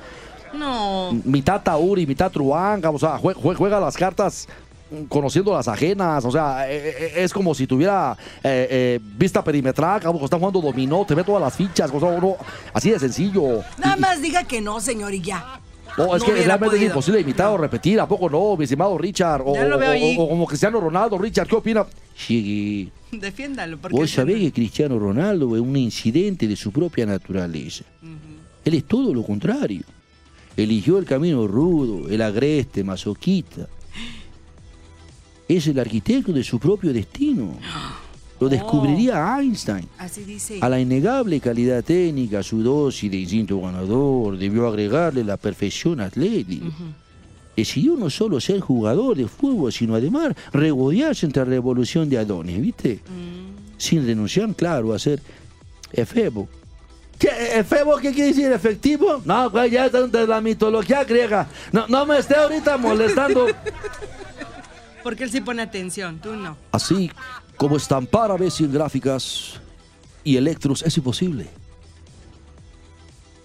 No. 0.54 1.10
mitad 1.24 1.60
Tauri, 1.62 2.06
mitad 2.06 2.30
Truanga, 2.30 2.90
o 2.90 2.98
sea, 2.98 3.18
jue- 3.18 3.34
jue- 3.34 3.56
juega 3.56 3.80
las 3.80 3.96
cartas 3.96 4.46
conociendo 5.08 5.54
las 5.54 5.68
ajenas, 5.68 6.22
o 6.26 6.30
sea, 6.30 6.70
eh, 6.70 6.76
eh, 6.86 7.12
es 7.16 7.32
como 7.32 7.54
si 7.54 7.66
tuviera 7.66 8.14
eh, 8.44 8.68
eh, 8.70 9.00
vista 9.16 9.42
perimetral, 9.42 10.00
cabrón, 10.02 10.22
está 10.22 10.36
jugando 10.36 10.60
dominó, 10.60 11.06
te 11.06 11.14
ve 11.14 11.24
todas 11.24 11.40
las 11.40 11.54
fichas, 11.56 11.90
o 11.90 11.98
sea, 11.98 12.10
no, 12.20 12.36
así 12.74 12.90
de 12.90 12.98
sencillo. 12.98 13.62
Nada 13.78 13.96
Y- 13.96 14.00
más 14.00 14.20
diga 14.20 14.44
que 14.44 14.60
no, 14.60 14.80
señor, 14.80 15.14
y 15.14 15.22
ya. 15.22 15.60
No, 15.98 16.16
es 16.16 16.22
No 16.22 16.26
que 16.34 16.42
realmente 16.42 16.76
es 16.76 16.82
imposible 16.82 17.20
imitar 17.20 17.48
o 17.48 17.58
repetir. 17.58 18.00
¿A 18.00 18.06
poco 18.08 18.28
no, 18.30 18.56
mi 18.56 18.64
estimado 18.64 18.96
Richard? 18.96 19.42
O, 19.44 19.54
Ya 19.54 19.64
lo 19.66 19.78
veo 19.78 19.90
o- 19.90 19.92
ahí. 19.92 20.16
o- 20.18 20.22
o 20.22 20.28
como 20.30 20.46
Cristiano 20.46 20.80
Ronaldo, 20.80 21.18
Richard, 21.18 21.46
¿qué 21.48 21.54
opina? 21.56 21.86
Llegué. 22.28 22.88
Defiéndalo. 23.12 23.76
Porque 23.78 23.96
Vos 23.96 24.10
sabés 24.10 24.38
que 24.38 24.52
Cristiano 24.52 24.98
Ronaldo 24.98 25.54
es 25.54 25.60
un 25.62 25.76
incidente 25.76 26.48
de 26.48 26.56
su 26.56 26.72
propia 26.72 27.04
naturaleza. 27.06 27.84
Él 28.64 28.74
es 28.74 28.84
todo 28.84 29.12
lo 29.12 29.22
contrario. 29.22 29.82
Eligió 30.56 30.98
el 30.98 31.04
camino 31.04 31.46
rudo, 31.46 32.08
el 32.08 32.22
agreste, 32.22 32.84
masoquista. 32.84 33.68
Es 35.48 35.66
el 35.66 35.78
arquitecto 35.78 36.32
de 36.32 36.42
su 36.44 36.58
propio 36.58 36.92
destino. 36.92 37.58
Lo 38.42 38.48
descubriría 38.48 39.38
Einstein. 39.38 39.88
Así 39.98 40.24
dice. 40.24 40.58
A 40.60 40.68
la 40.68 40.80
innegable 40.80 41.38
calidad 41.38 41.84
técnica, 41.84 42.42
su 42.42 42.60
dosis 42.60 43.08
de 43.08 43.18
instinto 43.18 43.60
ganador 43.60 44.36
debió 44.36 44.66
agregarle 44.66 45.22
la 45.22 45.36
perfección 45.36 46.00
atlética. 46.00 46.66
Decidió 47.56 47.96
no 47.96 48.10
solo 48.10 48.40
ser 48.40 48.58
jugador 48.58 49.16
de 49.16 49.28
fútbol, 49.28 49.72
sino 49.72 49.94
además 49.94 50.34
regodearse 50.52 51.24
entre 51.24 51.44
la 51.44 51.50
revolución 51.50 52.08
de 52.08 52.18
Adonis, 52.18 52.60
¿viste? 52.60 53.00
Sin 53.78 54.04
renunciar, 54.04 54.52
claro, 54.56 54.92
a 54.92 54.98
ser 54.98 55.22
efebo. 55.92 56.48
¿Qué, 57.20 57.28
¿Efebo 57.60 57.98
qué 57.98 58.10
quiere 58.10 58.30
decir? 58.34 58.50
¿Efectivo? 58.50 59.22
No, 59.24 59.50
güey, 59.50 59.70
ya 59.70 59.86
es 59.86 59.92
de 59.92 60.26
la 60.26 60.40
mitología 60.40 61.04
griega. 61.04 61.46
No, 61.70 61.86
no 61.86 62.04
me 62.06 62.18
esté 62.18 62.34
ahorita 62.34 62.76
molestando. 62.76 63.46
Porque 65.04 65.24
él 65.24 65.30
sí 65.30 65.40
pone 65.40 65.62
atención, 65.62 66.18
tú 66.18 66.34
no. 66.34 66.56
Así 66.72 67.08
como 67.62 67.76
estampar 67.76 68.28
a 68.32 68.36
veces 68.36 68.72
gráficas 68.72 69.52
y 70.24 70.36
electros 70.36 70.82
es 70.82 70.96
imposible. 70.96 71.46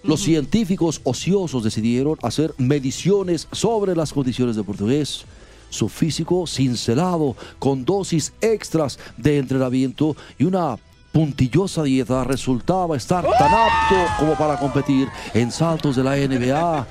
Los 0.02 0.22
científicos 0.22 1.00
ociosos 1.04 1.62
decidieron 1.62 2.18
hacer 2.20 2.52
mediciones 2.58 3.46
sobre 3.52 3.94
las 3.94 4.12
condiciones 4.12 4.56
del 4.56 4.64
portugués. 4.64 5.24
Su 5.70 5.88
físico 5.88 6.48
cincelado 6.48 7.36
con 7.60 7.84
dosis 7.84 8.32
extras 8.40 8.98
de 9.16 9.38
entrenamiento 9.38 10.16
y 10.36 10.42
una 10.42 10.76
puntillosa 11.12 11.84
dieta 11.84 12.24
resultaba 12.24 12.96
estar 12.96 13.24
tan 13.24 13.54
apto 13.54 13.96
como 14.18 14.34
para 14.34 14.58
competir 14.58 15.06
en 15.32 15.52
saltos 15.52 15.94
de 15.94 16.02
la 16.02 16.16
NBA 16.16 16.88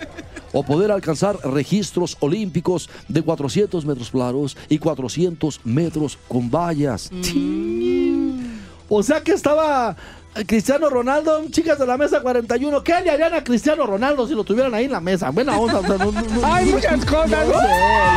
o 0.57 0.63
poder 0.63 0.91
alcanzar 0.91 1.37
registros 1.43 2.17
olímpicos 2.19 2.89
de 3.07 3.21
400 3.21 3.85
metros 3.85 4.09
planos 4.09 4.57
y 4.69 4.79
400 4.79 5.61
metros 5.65 6.17
con 6.27 6.49
vallas. 6.49 7.11
O 8.89 9.03
sea 9.03 9.21
que 9.21 9.33
estaba 9.33 9.95
Cristiano 10.47 10.89
Ronaldo, 10.89 11.43
chicas 11.51 11.77
de 11.77 11.85
la 11.85 11.95
mesa 11.95 12.21
41. 12.21 12.83
¿Qué 12.83 12.93
le 13.03 13.11
harían 13.11 13.33
a 13.35 13.43
Cristiano 13.43 13.85
Ronaldo 13.85 14.27
si 14.27 14.33
lo 14.33 14.43
tuvieran 14.43 14.73
ahí 14.73 14.85
en 14.85 14.91
la 14.93 14.99
mesa? 15.01 15.29
Buena 15.29 15.57
onda. 15.59 15.79
o 15.79 15.85
sea, 15.85 15.97
no- 15.97 16.11
no- 16.11 16.21
no- 16.21 16.45
Hay 16.53 16.65
muchas 16.71 17.05
cosas. 17.05 17.47
Yo 17.47 17.59
sé, 17.59 17.67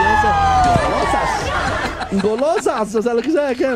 yo 0.01 0.15
sé. 0.23 0.31
Golosas. 0.89 2.23
Golosas. 2.23 2.95
O 2.95 3.03
sea, 3.03 3.15
lo 3.15 3.21
que 3.23 3.31
sea 3.33 3.55
que. 3.55 3.67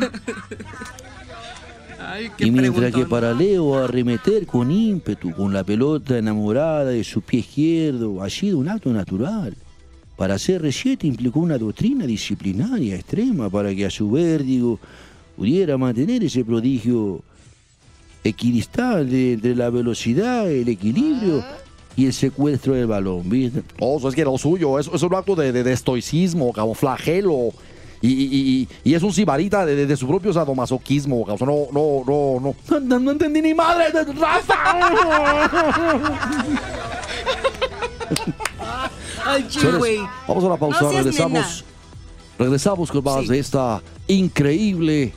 Ay, 2.14 2.30
Y 2.38 2.50
mientras 2.52 2.74
que 2.74 2.80
preguntón. 2.80 3.08
para 3.08 3.34
Leo 3.34 3.74
arremeter 3.76 4.46
con 4.46 4.70
ímpetu 4.70 5.32
con 5.32 5.52
la 5.52 5.64
pelota 5.64 6.16
enamorada 6.16 6.84
de 6.84 7.02
su 7.02 7.22
pie 7.22 7.40
izquierdo 7.40 8.22
ha 8.22 8.30
sido 8.30 8.58
un 8.58 8.68
acto 8.68 8.92
natural. 8.92 9.54
Para 10.16 10.36
CR7 10.36 11.02
implicó 11.04 11.40
una 11.40 11.58
doctrina 11.58 12.06
disciplinaria 12.06 12.94
extrema 12.94 13.50
para 13.50 13.74
que 13.74 13.84
a 13.86 13.90
su 13.90 14.08
vértigo 14.12 14.78
pudiera 15.36 15.76
mantener 15.76 16.22
ese 16.22 16.44
prodigio 16.44 17.22
equidistante 18.22 19.32
entre 19.32 19.56
la 19.56 19.70
velocidad, 19.70 20.48
el 20.48 20.68
equilibrio 20.68 21.44
y 21.96 22.06
el 22.06 22.12
secuestro 22.12 22.74
del 22.74 22.86
balón, 22.86 23.28
¿viste? 23.28 23.62
Oh, 23.80 23.98
eso 23.98 24.08
es 24.08 24.14
que 24.14 24.24
lo 24.24 24.38
suyo. 24.38 24.78
Es, 24.78 24.88
es 24.92 25.02
un 25.02 25.14
acto 25.14 25.34
de, 25.34 25.50
de, 25.50 25.64
de 25.64 25.72
estoicismo, 25.72 26.52
cabrón, 26.52 26.76
flagelo. 26.76 27.50
Y, 28.04 28.08
y, 28.08 28.68
y- 28.84 28.90
y 28.90 28.94
es 28.94 29.02
un 29.02 29.14
sibarita 29.14 29.64
de, 29.64 29.74
de- 29.76 29.86
de 29.86 29.96
su 29.96 30.06
propio 30.06 30.30
sadomasoquismo, 30.30 31.24
cabrón. 31.24 31.48
No, 31.48 31.66
no, 31.72 32.04
no, 32.06 32.38
no. 32.40 32.54
No, 32.68 32.80
no- 32.80 32.98
no 33.00 33.10
entendí 33.12 33.40
ni 33.40 33.54
madre. 33.54 33.90
de- 33.92 34.12
¡Rafa! 34.12 34.54
Ay, 39.24 39.46
güey. 39.78 39.98
vamos 40.28 40.44
a 40.44 40.48
la 40.48 40.56
pausa. 40.58 40.82
No 40.82 40.92
regresamos. 40.92 41.64
Regresamos 42.38 42.90
con 42.90 43.02
más 43.04 43.22
Sí. 43.22 43.28
de 43.28 43.38
esta 43.38 43.80
increíble 44.06 45.14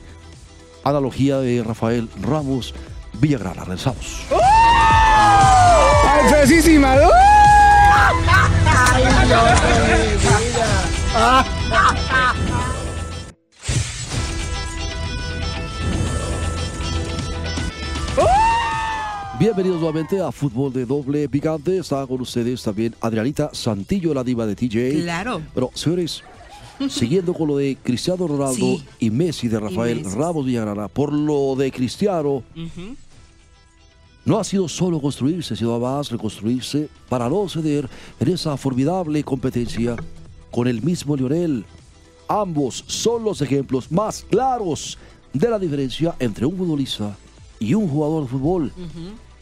analogía 0.82 1.38
de 1.40 1.62
Rafael 1.62 2.08
Ramos 2.22 2.72
Villagrana. 3.20 3.64
Regresamos. 3.64 4.22
¡Ay, 6.04 6.28
fresísima! 6.30 6.94
¡Uh! 6.94 7.08
Bienvenidos 19.38 19.76
nuevamente 19.80 20.20
a 20.20 20.32
Fútbol 20.32 20.72
de 20.72 20.84
Doble 20.84 21.28
Picante. 21.28 21.78
Está 21.78 22.04
con 22.06 22.20
ustedes 22.20 22.62
también 22.62 22.94
Adrianita 23.00 23.50
Santillo, 23.52 24.12
la 24.12 24.24
diva 24.24 24.46
de 24.46 24.56
TJ. 24.56 25.02
Claro. 25.02 25.40
Pero, 25.54 25.70
señores, 25.74 26.22
siguiendo 26.88 27.32
con 27.34 27.46
lo 27.48 27.56
de 27.56 27.76
Cristiano 27.80 28.26
Ronaldo 28.26 28.56
Sí. 28.56 28.84
y 28.98 29.10
Messi 29.10 29.46
de 29.48 29.60
Rafael 29.60 30.02
Messi. 30.02 30.16
Ramos 30.16 30.44
Villagrana, 30.44 30.88
por 30.88 31.12
lo 31.12 31.54
de 31.56 31.70
Cristiano, 31.70 32.42
no 34.24 34.38
ha 34.38 34.44
sido 34.44 34.68
solo 34.68 35.00
construirse, 35.00 35.54
sino 35.54 35.70
además 35.72 36.10
reconstruirse 36.10 36.88
para 37.08 37.28
no 37.28 37.48
ceder 37.48 37.88
en 38.18 38.28
esa 38.28 38.56
formidable 38.56 39.22
competencia 39.22 39.94
con 40.50 40.66
el 40.66 40.82
mismo 40.82 41.16
Lionel. 41.16 41.64
Ambos 42.26 42.84
son 42.88 43.22
los 43.22 43.40
ejemplos 43.40 43.90
más 43.92 44.24
claros 44.28 44.98
de 45.32 45.48
la 45.48 45.58
diferencia 45.60 46.14
entre 46.18 46.44
un 46.44 46.56
futbolista 46.56 47.16
y 47.60 47.74
un 47.74 47.88
jugador 47.88 48.24
de 48.24 48.28
fútbol. 48.28 48.72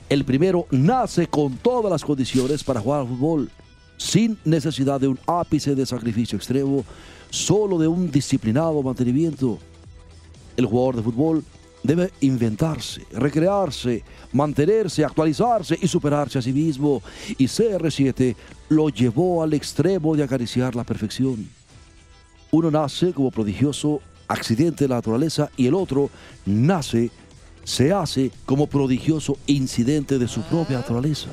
El 0.08 0.24
primero 0.24 0.66
nace 0.70 1.26
con 1.26 1.56
todas 1.56 1.90
las 1.90 2.04
condiciones 2.04 2.62
para 2.62 2.80
jugar 2.80 3.00
al 3.00 3.08
fútbol, 3.08 3.50
sin 3.96 4.38
necesidad 4.44 5.00
de 5.00 5.08
un 5.08 5.18
ápice 5.26 5.74
de 5.74 5.84
sacrificio 5.84 6.36
extremo, 6.36 6.84
solo 7.28 7.76
de 7.76 7.88
un 7.88 8.08
disciplinado 8.10 8.80
mantenimiento. 8.84 9.58
El 10.56 10.66
jugador 10.66 10.96
de 10.96 11.02
fútbol 11.02 11.44
debe 11.82 12.12
inventarse, 12.20 13.04
recrearse, 13.12 14.04
mantenerse, 14.32 15.04
actualizarse 15.04 15.76
y 15.80 15.88
superarse 15.88 16.38
a 16.38 16.42
sí 16.42 16.52
mismo. 16.52 17.02
Y 17.36 17.46
CR7 17.46 18.36
lo 18.68 18.88
llevó 18.88 19.42
al 19.42 19.54
extremo 19.54 20.14
de 20.14 20.22
acariciar 20.22 20.76
la 20.76 20.84
perfección. 20.84 21.48
Uno 22.52 22.70
nace 22.70 23.12
como 23.12 23.32
prodigioso 23.32 24.00
accidente 24.28 24.84
de 24.84 24.88
la 24.88 24.96
naturaleza 24.96 25.50
y 25.56 25.66
el 25.66 25.74
otro 25.74 26.10
nace, 26.44 27.10
se 27.66 27.92
hace 27.92 28.30
como 28.46 28.68
prodigioso 28.68 29.36
incidente 29.46 30.18
de 30.18 30.28
su 30.28 30.40
propia 30.42 30.78
naturaleza. 30.78 31.28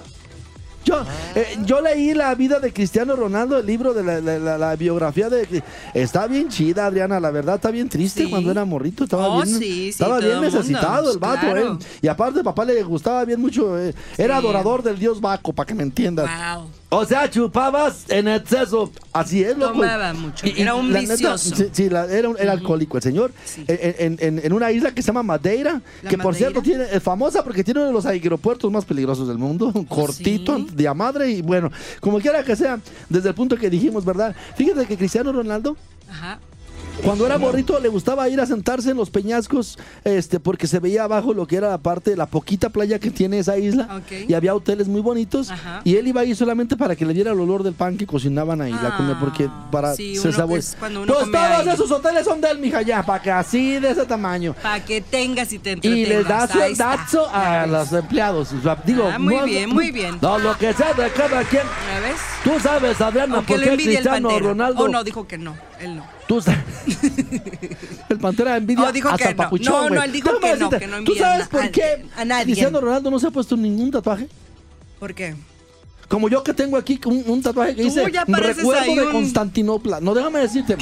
Yo, 0.84 0.98
eh, 1.36 1.46
yo 1.66 1.80
leí 1.80 2.14
la 2.14 2.36
vida 2.36 2.60
de 2.60 2.74
Cristiano 2.74 3.16
Ronaldo, 3.16 3.58
el 3.58 3.66
libro 3.66 3.94
de 3.94 4.04
la, 4.04 4.20
la- 4.20 4.38
la- 4.38 4.58
la 4.58 4.76
biografía 4.76 5.30
de... 5.30 5.64
Está 5.94 6.28
bien 6.28 6.50
chida, 6.50 6.88
Adriana, 6.88 7.22
la 7.22 7.32
verdad 7.32 7.56
está 7.56 7.72
bien 7.72 7.88
triste 7.88 8.24
Sí. 8.26 8.30
cuando 8.30 8.52
era 8.52 8.66
morrito. 8.66 9.06
Estaba 9.06 9.30
Oh, 9.30 9.42
bien, 9.44 9.48
sí, 9.48 9.64
sí, 9.64 9.90
estaba 9.90 10.18
todo 10.20 10.28
bien 10.28 10.42
mundo, 10.42 10.58
necesitado 10.58 11.14
el 11.14 11.20
vato, 11.20 11.40
claro. 11.40 11.74
eh. 11.80 11.86
Y 12.02 12.08
aparte, 12.10 12.44
papá 12.44 12.66
le 12.66 12.84
gustaba 12.84 13.24
bien 13.24 13.40
mucho. 13.40 13.80
eh, 13.80 13.94
Era 14.18 14.36
adorador 14.38 14.84
del 14.84 15.00
dios 15.00 15.22
Baco, 15.22 15.54
para 15.54 15.68
que 15.68 15.74
me 15.74 15.84
entiendas. 15.84 16.30
Wow. 16.58 16.68
O 16.96 17.06
sea, 17.06 17.30
chupabas 17.30 18.06
en 18.10 18.28
exceso. 18.28 18.92
Así 19.12 19.44
es, 19.44 19.58
loco. 19.58 19.74
Tomaba 19.74 20.14
mucho. 20.14 20.46
Era 20.46 20.76
un 20.76 20.92
neta, 20.92 21.12
vicioso. 21.14 21.56
sí, 21.56 21.68
sí, 21.72 21.90
la- 21.90 22.06
era 22.06 22.30
un 22.30 22.38
era 22.40 22.52
alcohólico 22.52 22.98
el 22.98 23.04
señor. 23.04 23.32
Sí. 23.46 23.64
En, 23.68 23.96
en- 24.00 24.18
en- 24.40 24.46
en 24.46 24.54
una 24.54 24.72
isla 24.72 24.94
que 24.94 25.02
se 25.02 25.08
llama 25.08 25.24
Madeira, 25.24 25.82
La 26.02 26.10
que 26.10 26.18
por 26.18 26.36
cierto 26.36 26.62
tiene, 26.62 26.86
es 26.92 27.02
famosa 27.02 27.44
porque 27.44 27.64
tiene 27.64 27.80
uno 27.80 27.88
de 27.88 27.94
los 27.94 28.06
aeropuertos 28.06 28.72
más 28.72 28.86
peligrosos 28.86 29.28
del 29.28 29.38
mundo. 29.38 29.72
Un 29.74 29.86
cortito, 29.86 30.58
sí? 30.58 30.68
de 30.74 30.88
a 30.88 30.94
madre. 30.94 31.30
Y 31.32 31.42
bueno, 31.42 31.72
como 32.00 32.20
quiera 32.20 32.44
que 32.44 32.56
sea, 32.56 32.80
desde 33.10 33.30
el 33.30 33.36
punto 33.36 33.56
que 33.58 33.70
dijimos, 33.70 34.06
¿verdad? 34.06 34.36
Fíjate 34.56 34.86
que 34.86 34.98
Cristiano 34.98 35.32
Ronaldo. 35.32 35.76
Ajá. 36.10 36.40
Cuando 37.02 37.26
era 37.26 37.38
morrito 37.38 37.80
le 37.80 37.90
gustaba 37.90 38.30
ir 38.30 38.40
a 38.40 38.46
sentarse 38.46 38.92
en 38.92 38.98
los 38.98 39.10
peñascos, 39.10 39.78
este, 40.04 40.40
porque 40.40 40.68
se 40.68 40.80
veía 40.80 41.04
abajo 41.04 41.34
lo 41.34 41.46
que 41.48 41.58
era 41.58 41.70
la 41.70 41.78
parte, 41.78 42.16
la 42.16 42.28
poquita 42.28 42.70
playa 42.70 43.00
que 43.00 43.10
tiene 43.12 43.40
esa 43.40 43.58
isla, 43.58 43.90
Ok. 43.98 44.30
y 44.30 44.34
había 44.34 44.56
hoteles 44.56 44.88
muy 44.88 45.02
bonitos, 45.02 45.50
Ajá. 45.52 45.82
y 45.84 45.96
él 45.98 46.08
iba 46.08 46.22
ahí 46.22 46.34
solamente 46.36 46.78
para 46.78 46.96
que 46.96 47.06
le 47.06 47.14
diera 47.14 47.32
el 47.32 47.40
olor 47.40 47.64
del 47.64 47.74
pan 47.74 47.98
que 47.98 48.06
cocinaban 48.06 48.62
ahí, 48.62 48.72
la 48.72 48.96
comida, 48.96 49.18
porque 49.20 49.46
Ah, 49.50 49.68
para 49.72 49.96
sí, 49.96 50.16
se 50.16 50.30
uno, 50.30 50.38
sabor- 50.38 50.50
pues, 50.60 50.78
Pues 50.80 50.94
todos 50.94 51.68
esos 51.74 51.92
hoteles 51.92 52.24
son 52.26 52.40
de 52.40 52.50
él, 52.52 52.60
mija, 52.60 52.82
ya, 52.84 53.04
para 53.04 53.22
que 53.22 53.32
así 53.32 53.80
de 53.80 53.92
ese 53.92 54.06
tamaño. 54.06 54.56
Para 54.62 54.84
que 54.86 55.02
tengas 55.02 55.52
y 55.52 55.60
te 55.60 55.72
Y 55.72 55.74
entretengas. 55.74 56.10
les 56.10 56.28
da 56.28 56.64
Ahí 56.64 56.72
está. 56.72 56.86
dazo 56.98 57.28
a 57.34 57.66
¿Ya 57.66 57.68
los 57.68 57.92
empleados. 57.92 58.54
O 58.54 58.62
sea, 58.62 58.78
digo, 58.86 59.10
Ah, 59.14 59.20
muy 59.20 59.36
no- 59.36 59.46
bien, 59.46 59.70
muy 59.70 59.92
bien. 59.92 60.18
No, 60.22 60.38
lo 60.40 60.58
que 60.58 60.72
sea 60.74 60.94
de 60.94 61.10
cada 61.12 61.44
quien. 61.44 61.64
¿Ya 61.64 62.00
ves? 62.00 62.18
Tú 62.44 62.52
sabes, 62.62 63.02
Adriana, 63.02 63.36
por 63.42 63.46
qué 63.46 63.54
el 63.56 63.78
Cristiano. 63.78 64.30
Ronaldo. 64.40 64.84
Oh, 64.84 64.88
no, 64.88 65.04
dijo 65.04 65.28
que 65.28 65.38
no. 65.38 65.56
Él 65.84 65.96
no. 65.98 66.06
Tú 66.28 66.40
el 68.10 68.18
Pantera 68.20 68.58
envidia 68.58 68.86
Oh, 68.88 68.92
dijo 68.92 69.10
hasta 69.10 69.26
que 69.30 69.32
no. 69.34 69.38
papuchón, 69.38 69.74
No, 69.74 69.90
no, 69.96 70.04
él 70.04 70.12
dijo 70.12 70.30
que 70.40 70.56
no, 70.56 70.70
que 70.70 70.88
no 70.88 70.92
¿Tú 70.98 71.12
envidia 71.12 71.22
sabes 71.30 71.46
a- 71.46 71.50
por 71.50 71.72
qué 71.72 72.06
a 72.16 72.26
nadie. 72.26 72.46
Cristiano 72.46 72.80
Ronaldo 72.82 73.12
no 73.12 73.20
se 73.20 73.28
ha 73.28 73.32
puesto 73.32 73.56
ningún 73.58 73.92
tatuaje? 73.92 74.28
¿Por 75.00 75.14
qué? 75.14 75.36
como 76.08 76.30
yo 76.30 76.44
que 76.44 76.54
tengo 76.54 76.78
aquí 76.78 77.00
un, 77.06 77.24
un 77.28 77.42
tatuaje 77.42 77.76
que 77.76 77.82
Tú 77.82 77.88
dice 77.90 78.06
recuerdo 78.06 78.96
de 78.96 79.02
un- 79.08 79.12
Constantinopla. 79.12 80.00
No, 80.00 80.14
déjame 80.14 80.40
decirte. 80.42 80.78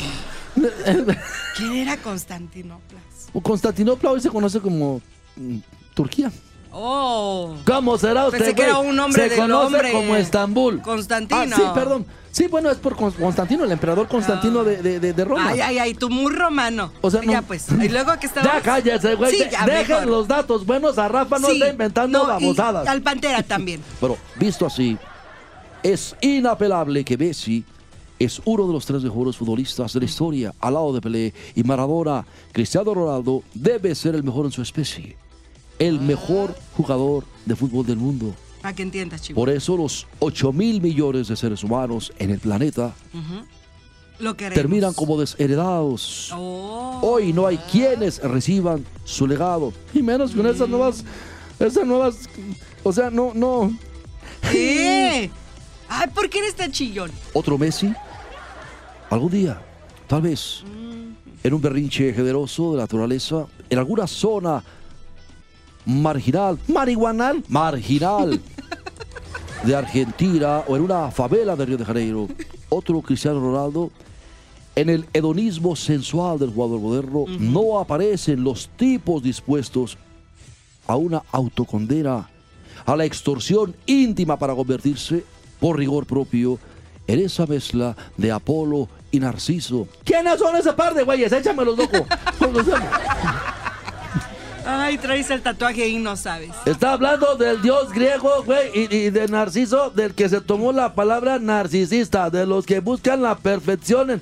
¿Quién 1.56 1.74
era 1.78 1.96
Constantinopla? 1.98 3.00
Constantinopla 3.42 4.12
hoy 4.12 4.20
se 4.20 4.30
conoce 4.30 4.60
como 4.60 5.02
mm, 5.38 5.58
Turquía. 5.94 6.32
Oh. 6.72 7.56
¿Cómo 7.66 7.98
será 7.98 8.26
usted? 8.26 8.38
Pensé 8.40 8.56
que 8.56 8.64
era 8.64 8.78
un 8.80 8.96
nombre 8.96 9.30
Se 9.30 9.36
conoce 9.36 9.66
hombre. 9.76 9.92
como 9.92 10.16
Estambul. 10.16 10.82
Constantino. 10.82 11.40
Ah, 11.42 11.48
sí, 11.56 11.62
perdón. 11.74 12.06
Sí, 12.32 12.48
bueno, 12.48 12.72
es 12.72 12.78
por 12.78 12.96
Cons- 12.96 13.16
Constantino, 13.20 13.66
el 13.66 13.72
emperador 13.74 14.08
Constantino 14.08 14.64
de, 14.64 14.82
de- 14.82 15.00
de- 15.02 15.12
de 15.12 15.26
Roma. 15.26 15.50
Ay, 15.50 15.60
ay, 15.60 15.80
ay, 15.80 15.94
tú 15.94 16.10
muy 16.10 16.34
romano. 16.34 16.94
O 17.02 17.12
sea, 17.12 17.22
no- 17.22 17.32
Ya, 17.32 17.42
pues. 17.42 17.68
Y 17.70 17.90
luego 17.90 18.14
que 18.20 18.28
estaba. 18.28 18.46
Ya 18.54 18.62
cállese, 18.62 19.16
güey. 19.16 19.32
Sí, 19.36 19.44
ya, 19.52 19.66
Dejen 19.66 19.88
mejor. 19.98 20.08
los 20.08 20.28
datos 20.30 20.66
buenos 20.66 20.98
a 20.98 21.10
Rafa, 21.10 21.40
no 21.40 21.48
Sí, 21.48 21.54
está 21.56 21.68
inventando 21.70 22.20
no, 22.20 22.24
y 22.24 22.28
babosadas. 22.28 22.88
al 22.88 23.02
Pantera 23.02 23.44
también. 23.44 23.84
Pero 24.00 24.18
visto 24.38 24.66
así, 24.66 24.98
es 25.84 26.16
inapelable 26.22 27.04
que 27.04 27.18
Messi 27.18 27.66
es 28.18 28.42
uno 28.46 28.66
de 28.68 28.72
los 28.74 28.86
tres 28.86 29.04
mejores 29.04 29.36
futbolistas 29.36 29.92
de 29.92 30.00
la 30.00 30.06
historia, 30.06 30.54
al 30.62 30.74
lado 30.76 30.94
de 30.94 31.02
Pelé 31.02 31.34
y 31.54 31.64
Maradona. 31.64 32.24
Cristiano 32.54 32.94
Ronaldo 32.94 33.44
debe 33.54 33.94
ser 33.94 34.16
el 34.16 34.24
mejor 34.24 34.46
en 34.46 34.52
su 34.54 34.62
especie, 34.62 35.18
el 35.82 36.00
mejor 36.00 36.56
jugador 36.78 37.26
de 37.44 37.56
fútbol 37.56 37.84
del 37.84 37.98
mundo. 37.98 38.36
Para 38.62 38.76
que 38.76 38.84
entiendas, 38.84 39.24
chico. 39.24 39.40
Por 39.40 39.50
eso 39.50 39.76
los 39.76 40.06
8 40.20 40.54
mil 40.54 40.80
millones 40.80 41.28
de 41.28 41.36
seres 41.36 41.64
humanos 41.64 42.14
en 42.20 42.30
el 42.30 42.40
planeta 42.40 42.94
Lo 44.20 44.36
terminan 44.36 44.94
como 44.94 45.20
desheredados. 45.20 46.32
Oh. 46.36 47.00
Hoy 47.02 47.34
no 47.34 47.48
hay 47.48 47.58
quienes 47.58 48.22
reciban 48.22 48.86
su 49.04 49.26
legado, 49.26 49.74
y 49.92 50.04
menos 50.04 50.34
con 50.34 50.46
esas 50.46 50.70
nuevas, 50.70 51.04
esas 51.60 51.88
nuevas, 51.88 52.30
o 52.84 52.94
sea, 52.94 53.10
no, 53.10 53.32
no. 53.34 53.76
¿Qué? 54.52 55.32
Ay, 55.90 56.08
¿por 56.14 56.30
qué 56.30 56.40
eres 56.40 56.56
tan 56.56 56.72
chillón? 56.72 57.10
otro 57.34 57.58
Messi? 57.58 57.92
Algún 59.10 59.32
día, 59.32 59.60
tal 60.06 60.22
vez, 60.22 60.64
en 61.44 61.54
un 61.54 61.60
berrinche 61.60 62.14
generoso 62.14 62.72
de 62.72 62.78
la 62.78 62.84
naturaleza, 62.84 63.48
en 63.68 63.80
alguna 63.80 64.06
zona 64.06 64.64
marginal, 65.92 66.58
marihuanal, 66.68 67.44
marginal 67.48 68.40
de 69.64 69.76
Argentina 69.76 70.64
o 70.68 70.76
en 70.76 70.84
una 70.84 71.12
favela 71.12 71.56
de 71.56 71.66
Río 71.66 71.78
de 71.78 71.86
Janeiro, 71.86 72.28
otro 72.70 73.02
Cristiano 73.02 73.40
Ronaldo. 73.40 73.92
En 74.74 74.90
el 74.90 75.06
hedonismo 75.14 75.76
sensual 75.76 76.40
del 76.40 76.52
jugador 76.52 76.80
moderno 76.80 77.26
no 77.40 77.78
aparecen 77.78 78.42
los 78.42 78.70
tipos 78.78 79.22
dispuestos 79.22 79.98
a 80.88 80.96
una 80.96 81.24
autocondena, 81.32 82.30
a 82.86 82.96
la 82.96 83.04
extorsión 83.04 83.76
íntima 83.86 84.38
para 84.40 84.56
convertirse, 84.56 85.26
por 85.60 85.78
rigor 85.78 86.06
propio, 86.06 86.58
en 87.06 87.20
esa 87.20 87.46
mezcla 87.46 87.98
de 88.16 88.32
Apolo 88.32 88.88
y 89.12 89.20
Narciso. 89.20 89.88
¿Quiénes 90.06 90.40
son 90.40 90.56
esa 90.56 90.74
par 90.74 90.94
de 90.94 91.04
güeyes? 91.04 91.32
Échamelos, 91.34 91.78
loco. 91.78 92.06
Ay, 94.66 94.98
traes 94.98 95.30
el 95.32 95.42
tatuaje 95.42 95.88
y 95.88 95.98
no 95.98 96.16
sabes. 96.16 96.52
Está 96.66 96.94
hablando 96.94 97.36
del 97.36 97.62
dios 97.62 97.92
griego, 97.92 98.44
güey, 98.46 98.70
y, 98.74 98.96
y 98.96 99.10
de 99.10 99.28
Narciso, 99.28 99.90
del 99.90 100.14
que 100.14 100.30
se 100.30 100.42
tomó 100.42 100.72
la 100.72 100.94
palabra 100.94 101.40
narcisista, 101.40 102.30
de 102.30 102.46
los 102.46 102.66
que 102.66 102.80
buscan 102.80 103.22
la 103.22 103.36
perfección, 103.38 104.12
en- 104.12 104.22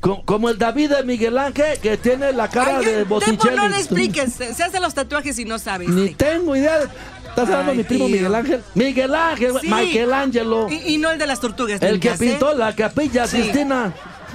co- 0.00 0.22
como 0.24 0.48
el 0.50 0.58
David 0.58 0.90
de 0.90 1.02
Miguel 1.04 1.36
Ángel, 1.38 1.78
que 1.80 1.96
tiene 1.96 2.32
la 2.32 2.48
cara 2.48 2.78
Ay, 2.78 2.84
de 2.86 3.04
Botticelli. 3.04 3.56
no 3.56 3.68
le 3.68 3.76
expliques. 3.78 4.32
Se 4.34 4.62
hace 4.62 4.80
los 4.80 4.94
tatuajes 4.94 5.38
y 5.38 5.44
no 5.44 5.58
sabes. 5.58 5.88
Ni 5.88 6.14
tengo 6.14 6.54
idea. 6.56 6.78
de- 6.80 6.88
¿Estás 7.28 7.48
hablando 7.48 7.72
de 7.72 7.78
mi 7.78 7.82
primo 7.84 8.06
tío. 8.06 8.14
Miguel 8.16 8.34
Ángel? 8.36 8.62
Miguel 8.76 9.14
Ángel, 9.14 9.52
Sí. 9.60 9.66
Michelangelo. 9.68 10.68
Y, 10.70 10.94
y 10.94 10.98
no 10.98 11.10
el 11.10 11.18
de 11.18 11.26
las 11.26 11.40
tortugas. 11.40 11.82
El 11.82 11.98
que 11.98 12.10
ninjas, 12.10 12.20
¿eh? 12.20 12.28
pintó 12.30 12.54
la 12.54 12.74
capilla 12.76 13.26
Sí. 13.26 13.42
Sistina. 13.42 13.92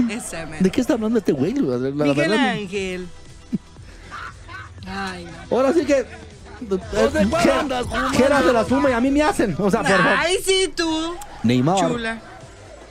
Ese. 0.10 0.46
¿De 0.60 0.70
qué 0.70 0.82
está 0.82 0.94
hablando 0.96 1.18
este 1.20 1.32
güey? 1.32 1.54
La- 1.54 1.78
la- 1.78 1.90
la 1.90 2.06
Miguel 2.06 2.16
verdad, 2.30 2.50
Ángel. 2.50 3.08
Ay, 4.90 5.26
no. 5.50 5.58
Ahora 5.58 5.74
sí 5.74 5.86
que. 5.86 6.06
Geras 8.14 8.46
de 8.46 8.54
la 8.54 8.66
suma 8.66 8.90
y 8.90 8.94
a 8.94 9.00
mí 9.00 9.12
me 9.12 9.22
hacen. 9.22 9.56
O 9.60 9.70
sea, 9.72 9.82
por 9.82 9.92
favor. 9.92 10.06
Ay, 10.18 10.38
sí, 10.44 10.72
tú. 10.76 11.14
Neymar. 11.44 11.78
Chula. 11.80 12.22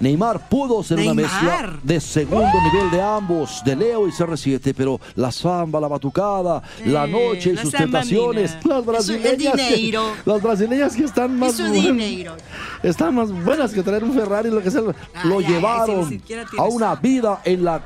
Neymar 0.00 0.48
pudo 0.48 0.80
ser 0.84 1.00
una 1.00 1.12
mezcla 1.12 1.76
de 1.82 2.00
segundo 2.00 2.46
nivel 2.72 2.88
de 2.92 3.02
ambos, 3.02 3.62
de 3.64 3.74
Leo 3.74 4.06
y 4.06 4.12
CR7, 4.12 4.72
pero 4.76 5.00
la 5.16 5.32
samba, 5.32 5.80
la 5.80 5.88
batucada, 5.88 6.62
la 6.84 7.04
Eh, 7.04 7.08
noche 7.08 7.50
y 7.50 7.54
la 7.54 7.62
sus 7.62 7.72
tentaciones, 7.72 8.56
mina. 8.62 8.76
las 8.76 8.86
brasileñas, 8.86 9.54
que, 9.56 9.98
las 10.24 10.40
brasileñas 10.42 10.94
que 10.94 11.02
están 11.02 11.36
más 11.36 11.54
su 11.56 11.62
buenas, 11.64 11.82
dinero. 11.82 12.36
están 12.80 13.12
más 13.16 13.32
buenas 13.44 13.72
que 13.72 13.82
traer 13.82 14.04
un 14.04 14.12
Ferrari, 14.14 14.50
lo 14.52 14.62
que 14.62 14.70
sea, 14.70 14.82
lo 14.82 14.94
Ay, 15.14 15.44
ay, 15.44 15.44
llevaron 15.46 16.08
si 16.08 16.22
a 16.56 16.62
una 16.62 16.94
vida 16.94 17.40
en 17.44 17.64
la 17.64 17.80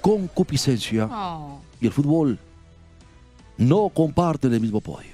concupiscencia 0.00 1.08
Oh. 1.10 1.60
y 1.80 1.86
el 1.88 1.92
fútbol 1.92 2.38
no 3.58 3.90
comparten 3.90 4.52
el 4.54 4.60
mismo 4.60 4.80
podio. 4.80 5.10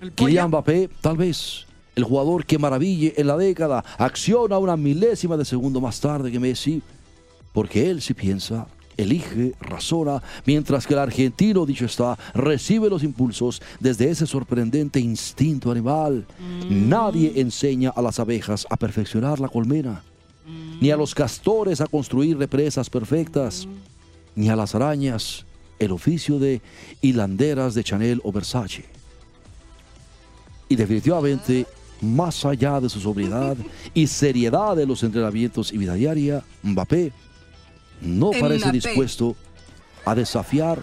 El. 0.00 0.12
Kylian 0.12 0.48
Mbappé, 0.48 0.88
tal 1.00 1.16
vez 1.16 1.66
el 1.94 2.04
jugador 2.04 2.44
que 2.44 2.58
maraville 2.58 3.14
en 3.16 3.26
la 3.26 3.36
década, 3.36 3.84
acciona 3.98 4.58
una 4.58 4.76
milésima 4.76 5.36
de 5.36 5.44
segundo 5.44 5.80
más 5.80 6.00
tarde 6.00 6.30
que 6.30 6.38
Messi, 6.38 6.82
porque 7.52 7.90
él 7.90 8.02
sí 8.02 8.12
piensa, 8.12 8.66
elige, 8.98 9.54
razona, 9.60 10.22
mientras 10.44 10.86
que 10.86 10.92
el 10.92 11.00
argentino, 11.00 11.64
dicho 11.64 11.86
está, 11.86 12.18
recibe 12.34 12.90
los 12.90 13.02
impulsos 13.02 13.62
desde 13.80 14.10
ese 14.10 14.26
sorprendente 14.26 15.00
instinto 15.00 15.70
animal. 15.70 16.26
Nadie 16.68 17.40
enseña 17.40 17.90
a 17.96 18.02
las 18.02 18.20
abejas 18.20 18.66
a 18.68 18.76
perfeccionar 18.76 19.40
la 19.40 19.48
colmena, 19.48 20.02
ni 20.80 20.90
a 20.90 20.98
los 20.98 21.14
castores 21.14 21.80
a 21.80 21.86
construir 21.86 22.36
represas 22.36 22.90
perfectas, 22.90 23.66
ni 24.34 24.50
a 24.50 24.56
las 24.56 24.74
arañas 24.74 25.46
el 25.78 25.92
oficio 25.92 26.38
de 26.38 26.60
hilanderas 27.00 27.74
de 27.74 27.84
Chanel 27.84 28.20
o 28.24 28.32
Versace. 28.32 28.84
Y 30.68 30.76
definitivamente, 30.76 31.66
más 32.00 32.44
allá 32.44 32.80
de 32.80 32.88
su 32.88 33.00
sobriedad 33.00 33.56
y 33.94 34.06
seriedad 34.06 34.76
de 34.76 34.86
los 34.86 35.02
entrenamientos 35.02 35.72
y 35.72 35.78
vida 35.78 35.94
diaria, 35.94 36.42
Mbappé 36.62 37.12
no 38.00 38.30
parece 38.32 38.72
dispuesto 38.72 39.36
a 40.04 40.14
desafiar 40.14 40.82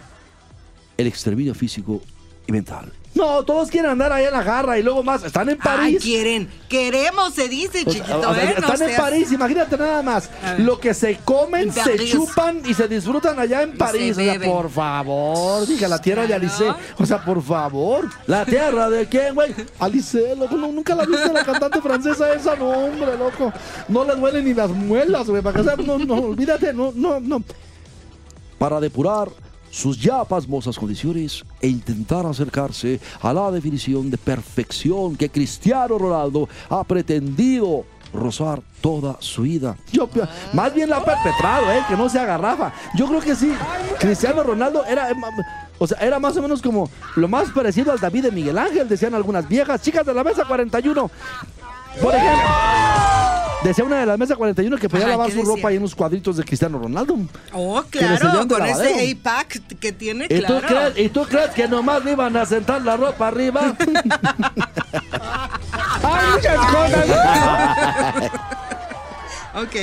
el 0.97 1.07
exterminio 1.07 1.53
físico 1.53 2.01
y 2.47 2.51
mental. 2.51 2.91
No, 3.15 3.43
todos 3.43 3.69
quieren 3.69 3.91
andar 3.91 4.11
ahí 4.11 4.25
en 4.25 4.31
la 4.33 4.41
jarra 4.43 4.79
y 4.79 4.83
luego 4.83 5.03
más, 5.03 5.23
están 5.23 5.47
en 5.49 5.57
Ay, 5.61 5.77
París. 5.77 6.03
quieren. 6.03 6.49
Queremos, 6.67 7.33
se 7.35 7.47
dice, 7.47 7.83
sea, 7.83 7.93
chiquito. 7.93 8.19
o 8.29 8.33
sea, 8.33 8.43
¿eh? 8.43 8.55
No 8.59 8.67
están 8.67 8.81
en 8.81 8.87
seas- 8.95 9.01
París, 9.01 9.31
imagínate 9.31 9.77
nada 9.77 10.01
más. 10.01 10.29
Lo 10.57 10.79
que 10.79 10.93
se 10.95 11.17
comen, 11.23 11.69
En 11.69 11.71
se 11.73 12.05
chupan 12.05 12.61
y 12.65 12.73
se 12.73 12.87
disfrutan 12.87 13.37
allá 13.39 13.61
en 13.61 13.77
París. 13.77 14.13
O 14.17 14.21
sea, 14.21 14.33
beben. 14.33 14.49
por 14.51 14.69
favor, 14.71 15.67
diga 15.67 15.87
la 15.87 15.99
tierra 16.01 16.25
de. 16.25 16.33
Alice. 16.33 16.65
O 16.97 17.05
sea, 17.05 17.23
por 17.23 17.41
favor. 17.43 18.09
¿La 18.25 18.45
tierra 18.45 18.89
de 18.89 19.07
quién, 19.07 19.35
güey? 19.35 19.53
Alice, 19.79 20.35
loco. 20.35 20.55
no, 20.55 20.71
nunca 20.71 20.95
la 20.95 21.05
viste 21.05 21.31
la 21.31 21.43
cantante 21.45 21.81
francesa 21.81 22.33
esa, 22.33 22.55
no, 22.55 22.69
hombre, 22.69 23.15
loco. 23.17 23.53
No 23.89 24.03
le 24.05 24.15
duelen 24.15 24.45
ni 24.45 24.55
las 24.55 24.69
muelas, 24.71 25.27
güey. 25.29 25.43
Para 25.43 25.57
que 25.59 25.63
sea, 25.63 25.75
no, 25.75 25.99
no, 25.99 26.15
olvídate, 26.15 26.73
no, 26.73 26.91
no, 26.95 27.19
no. 27.19 27.43
Para 28.57 28.79
depurar 28.79 29.29
sus 29.73 29.99
ya 29.99 30.23
pasmosas 30.23 30.77
condiciones 30.77 31.43
e 31.59 31.67
intentar 31.67 32.27
acercarse 32.27 32.99
a 33.23 33.33
la 33.33 33.49
definición 33.49 34.11
de 34.11 34.19
perfección 34.19 35.15
que 35.15 35.29
Cristiano 35.31 35.97
Ronaldo 35.97 36.47
ha 36.69 36.83
pretendido 36.83 37.83
rozar 38.13 38.61
toda 38.81 39.17
su 39.19 39.41
vida. 39.41 39.75
Yo, 39.91 40.05
pi- 40.05 40.19
más 40.53 40.71
bien 40.75 40.91
la 40.91 40.97
ha 40.97 41.03
perpetrado, 41.03 41.71
¿eh? 41.71 41.81
que 41.87 41.97
no 41.97 42.07
se 42.07 42.19
agarrafa. 42.19 42.71
Yo 42.93 43.07
creo 43.07 43.19
que 43.19 43.33
sí. 43.35 43.51
Cristiano 43.99 44.43
Ronaldo 44.43 44.85
era, 44.85 45.09
eh, 45.09 45.15
o 45.79 45.87
sea, 45.87 45.97
era 45.97 46.19
más 46.19 46.37
o 46.37 46.41
menos 46.43 46.61
como 46.61 46.87
lo 47.15 47.27
más 47.27 47.49
parecido 47.49 47.91
al 47.91 47.99
David 47.99 48.25
de 48.25 48.31
Miguel 48.31 48.59
Ángel, 48.59 48.87
decían 48.87 49.15
algunas 49.15 49.47
viejas 49.49 49.81
chicas 49.81 50.05
de 50.05 50.13
la 50.13 50.23
mesa 50.23 50.43
41. 50.45 51.09
Por 51.99 52.13
ejemplo, 52.13 52.43
decía 53.63 53.83
una 53.83 53.99
de 53.99 54.05
las 54.05 54.17
mesas 54.19 54.37
41 54.37 54.77
que 54.77 54.89
podía 54.89 55.05
Ajá, 55.05 55.11
lavar 55.11 55.27
¿qué 55.27 55.33
su 55.33 55.39
decía? 55.39 55.55
ropa 55.55 55.67
ahí 55.69 55.75
en 55.75 55.81
unos 55.81 55.95
cuadritos 55.95 56.37
de 56.37 56.43
Cristiano 56.43 56.79
Ronaldo. 56.79 57.17
Oh, 57.53 57.83
claro, 57.89 58.47
con 58.47 58.65
ese 58.65 59.11
A-Pack 59.11 59.77
que 59.79 59.91
tiene, 59.91 60.25
¿Y, 60.25 60.39
tú 60.41 60.45
claro. 60.59 60.67
crees, 60.67 60.97
¿Y 60.97 61.09
tú 61.09 61.23
crees 61.25 61.49
que 61.51 61.67
nomás 61.67 62.03
le 62.05 62.11
iban 62.13 62.35
a 62.37 62.45
sentar 62.45 62.81
la 62.81 62.97
ropa 62.97 63.27
arriba? 63.27 63.73
Hay 66.03 66.31
muchas 66.33 66.57
cosas. 66.67 67.05
Ok. 69.55 69.75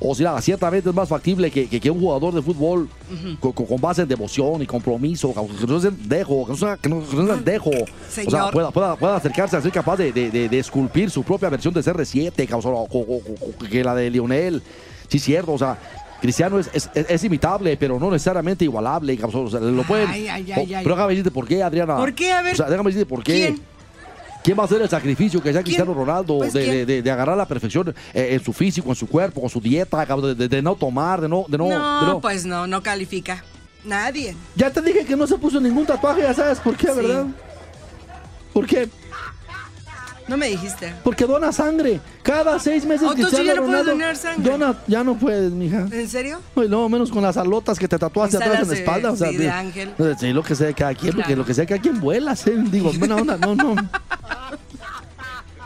O 0.00 0.14
sea, 0.14 0.40
ciertamente 0.42 0.88
es 0.90 0.94
más 0.94 1.08
factible 1.08 1.50
que, 1.50 1.68
que- 1.68 1.80
que 1.80 1.90
un 1.90 2.00
jugador 2.00 2.34
de 2.34 2.42
fútbol 2.42 2.88
con, 3.40 3.52
con- 3.52 3.66
con 3.66 3.80
base 3.80 4.02
en 4.02 4.08
devoción 4.08 4.60
y 4.60 4.66
compromiso, 4.66 5.32
que 5.32 5.66
no 5.66 5.80
dejo, 5.80 6.44
que 6.46 6.52
no 6.52 6.58
sea, 6.58 6.76
que 6.76 6.88
no, 6.88 7.02
sean 7.06 7.44
dejo, 7.44 7.70
o 7.70 8.30
sea, 8.30 8.50
pueda, 8.50 8.70
pueda, 8.70 8.96
pueda 8.96 9.16
acercarse 9.16 9.56
a 9.56 9.62
ser 9.62 9.70
capaz 9.72 9.96
de, 9.96 10.12
de- 10.12 10.30
de- 10.30 10.48
de 10.48 10.58
esculpir 10.58 11.10
su 11.10 11.22
propia 11.22 11.48
versión 11.48 11.72
de 11.72 11.80
CR7, 11.80 12.46
cabrón, 12.48 12.74
o- 12.74 12.78
o- 12.90 13.00
o- 13.00 13.22
o- 13.40 13.58
que 13.70 13.84
la 13.84 13.94
de 13.94 14.10
Lionel. 14.10 14.62
Sí, 15.08 15.18
cierto, 15.18 15.52
o 15.52 15.58
sea. 15.58 15.78
Cristiano 16.20 16.58
es, 16.58 16.70
es- 16.94 17.24
imitable, 17.24 17.76
pero 17.76 18.00
no 18.00 18.10
necesariamente 18.10 18.64
igualable. 18.64 19.18
o 19.22 19.50
sea, 19.50 19.60
lo 19.60 19.82
pueden. 19.82 20.08
Ay, 20.08 20.26
pero 20.82 20.94
déjame 20.94 21.10
decirte 21.10 21.30
por 21.30 21.46
qué, 21.46 21.62
Adriana. 21.62 21.96
¿Por 21.96 22.14
qué? 22.14 22.32
A 22.32 22.40
ver. 22.40 22.54
O 22.54 22.56
sea, 22.56 22.70
déjame 22.70 22.88
decirte 22.90 23.06
por 23.06 23.22
qué. 23.22 23.34
¿Quién? 23.34 23.60
¿Quién 24.44 24.58
va 24.58 24.62
a 24.62 24.66
hacer 24.66 24.82
el 24.82 24.88
sacrificio 24.90 25.42
que 25.42 25.52
sea 25.54 25.62
Cristiano 25.62 25.94
Ronaldo 25.94 26.36
Pues, 26.38 26.52
de, 26.52 26.84
de- 26.84 27.00
de- 27.02 27.10
agarrar 27.10 27.34
la 27.36 27.48
perfección 27.48 27.94
eh, 28.12 28.28
en 28.32 28.44
su 28.44 28.52
físico, 28.52 28.90
en 28.90 28.94
su 28.94 29.06
cuerpo, 29.08 29.40
con 29.40 29.48
su 29.48 29.58
dieta, 29.58 30.04
de, 30.04 30.34
de 30.48 30.60
no 30.62 30.74
tomar, 30.76 31.22
de 31.22 31.28
no, 31.30 31.46
de 31.48 31.56
no, 31.56 31.68
No, 32.04 32.20
pues 32.20 32.44
no, 32.44 32.66
no 32.66 32.82
califica. 32.82 33.42
Nadie. 33.84 34.36
Ya 34.54 34.70
te 34.70 34.82
dije 34.82 35.06
que 35.06 35.16
no 35.16 35.26
se 35.26 35.38
puso 35.38 35.58
ningún 35.60 35.86
tatuaje, 35.86 36.20
ya 36.22 36.34
sabes 36.34 36.58
por 36.60 36.76
qué, 36.76 36.88
Sí. 36.88 36.92
¿verdad? 36.94 37.26
¿Por 38.52 38.66
qué? 38.66 38.88
No 40.26 40.36
me 40.38 40.48
dijiste. 40.48 40.94
Porque 41.04 41.26
dona 41.26 41.52
sangre. 41.52 42.00
Cada 42.22 42.58
seis 42.58 42.86
meses 42.86 43.06
Oh, 43.06 43.12
entonces 43.12 43.38
Cristiano 43.40 43.54
ya 43.54 43.60
no 43.60 43.66
puedes 43.66 43.86
donar 43.86 44.16
sangre. 44.16 44.50
dona- 44.50 44.78
ya 44.86 45.04
no 45.04 45.14
puedes, 45.16 45.52
mija. 45.52 45.86
¿En 45.90 46.08
serio? 46.08 46.40
No, 46.56 46.64
y 46.64 46.68
luego 46.68 46.88
menos 46.88 47.10
con 47.10 47.22
las 47.22 47.36
alotas 47.36 47.78
que 47.78 47.86
te 47.86 47.98
tatuaste 47.98 48.38
atrás 48.38 48.62
en 48.62 48.68
la 48.68 48.74
espalda. 48.74 49.12
O 49.12 49.16
sea, 49.16 49.30
sí, 49.30 49.36
de 49.36 49.50
ángel. 49.50 49.92
Sí, 50.18 50.32
lo 50.32 50.42
que 50.42 50.54
sea 50.54 50.68
de 50.68 50.74
cada 50.74 50.94
quien, 50.94 51.14
porque 51.14 51.36
lo 51.36 51.44
que 51.44 51.52
sea 51.52 51.62
de 51.62 51.68
cada 51.68 51.80
quien 51.82 52.00
vuelas, 52.00 52.46
¿eh? 52.46 52.54
Digo, 52.70 52.90
buena 52.98 53.16
onda, 53.16 53.36
no, 53.36 53.54
no. 53.54 53.74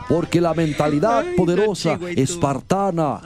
Porque 0.07 0.41
la 0.41 0.53
mentalidad 0.55 1.19
Ay, 1.19 1.35
poderosa, 1.37 1.97
tú. 1.97 2.07
espartana, 2.07 3.21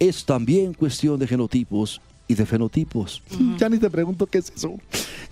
es 0.00 0.24
también 0.24 0.74
cuestión 0.74 1.18
de 1.18 1.28
genotipos 1.28 2.00
y 2.32 2.34
de 2.34 2.46
fenotipos. 2.46 3.22
Ya 3.58 3.68
ni 3.68 3.78
te 3.78 3.90
pregunto 3.90 4.26
qué 4.26 4.38
es 4.38 4.50
eso. 4.56 4.74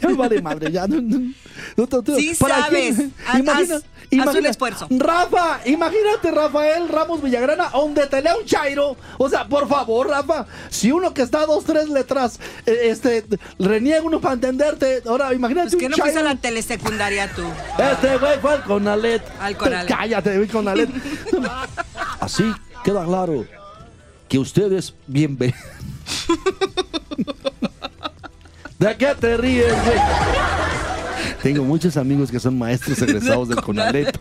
Ya 0.00 0.08
me 0.08 0.14
vale 0.14 0.40
madre, 0.42 0.70
ya. 0.70 0.86
No, 0.86 1.00
no. 1.00 1.32
Sí 2.16 2.34
¿Para 2.38 2.60
sabes. 2.64 2.96
quién? 2.96 3.14
Haz- 3.26 3.38
Imagina- 3.40 3.76
haz- 3.76 4.36
un 4.38 4.46
esfuerzo. 4.46 4.86
Rafa, 4.90 5.60
imagínate 5.66 6.30
Rafael 6.30 6.88
Ramos 6.88 7.22
Villagrana, 7.22 7.70
donde 7.70 8.06
te 8.06 8.20
lea 8.22 8.36
un 8.36 8.44
chairo. 8.44 8.96
O 9.18 9.28
sea, 9.28 9.46
por 9.48 9.66
favor, 9.68 10.08
Rafa, 10.08 10.46
si 10.68 10.90
uno 10.92 11.14
que 11.14 11.22
está 11.22 11.40
a 11.42 11.46
dos, 11.46 11.64
tres 11.64 11.88
letras, 11.88 12.38
eh, 12.66 12.78
este, 12.84 13.24
reniega 13.58 14.02
uno 14.02 14.20
para 14.20 14.34
entenderte. 14.34 15.02
Ahora, 15.06 15.32
imagínate 15.32 15.70
Pues 15.70 15.76
que 15.80 15.86
un 15.86 15.90
no 15.92 15.96
fuiste 15.98 16.18
a 16.18 16.22
la 16.22 16.36
telesecundaria 16.36 17.30
tú. 17.34 17.42
Este 17.78 18.16
güey 18.18 18.38
fue 18.40 18.52
al 18.52 18.64
Conalet. 18.64 19.22
Al 19.40 19.56
Conalet. 19.56 19.88
Cállate, 19.96 20.36
güey, 20.36 20.48
Conalet. 20.48 20.90
Así 22.20 22.44
queda 22.84 23.04
claro 23.04 23.44
que 24.28 24.38
ustedes 24.38 24.94
bienvenidos. 25.06 25.60
¿De 28.78 28.96
qué 28.96 29.14
te 29.18 29.36
ríes, 29.36 29.72
güey? 29.84 29.98
Tengo 31.42 31.64
muchos 31.64 31.96
amigos 31.96 32.30
que 32.30 32.38
son 32.40 32.58
maestros 32.58 33.00
egresados 33.02 33.48
del 33.48 33.60
Conalet. 33.62 34.18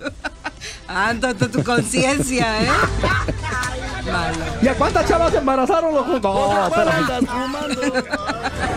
Anda 0.88 1.34
tu, 1.34 1.48
tu 1.48 1.63
conciencia, 1.63 2.63
¿eh? 2.63 2.67
Malo. 4.12 4.38
¿Y 4.62 4.67
a 4.67 4.74
cuántas 4.76 5.08
chavas 5.08 5.34
embarazaron 5.34 5.93
los 5.93 6.06
juntos? 6.06 6.34
No, 6.34 6.67
espérame. 6.67 7.28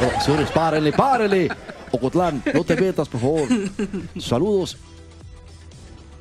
Oh, 0.04 0.20
señores, 0.24 0.50
párenle, 0.50 0.92
párenle. 0.92 1.48
Ocotlán, 1.90 2.42
no 2.52 2.64
te 2.64 2.76
metas, 2.76 3.08
por 3.08 3.20
favor. 3.20 3.48
Saludos 4.18 4.76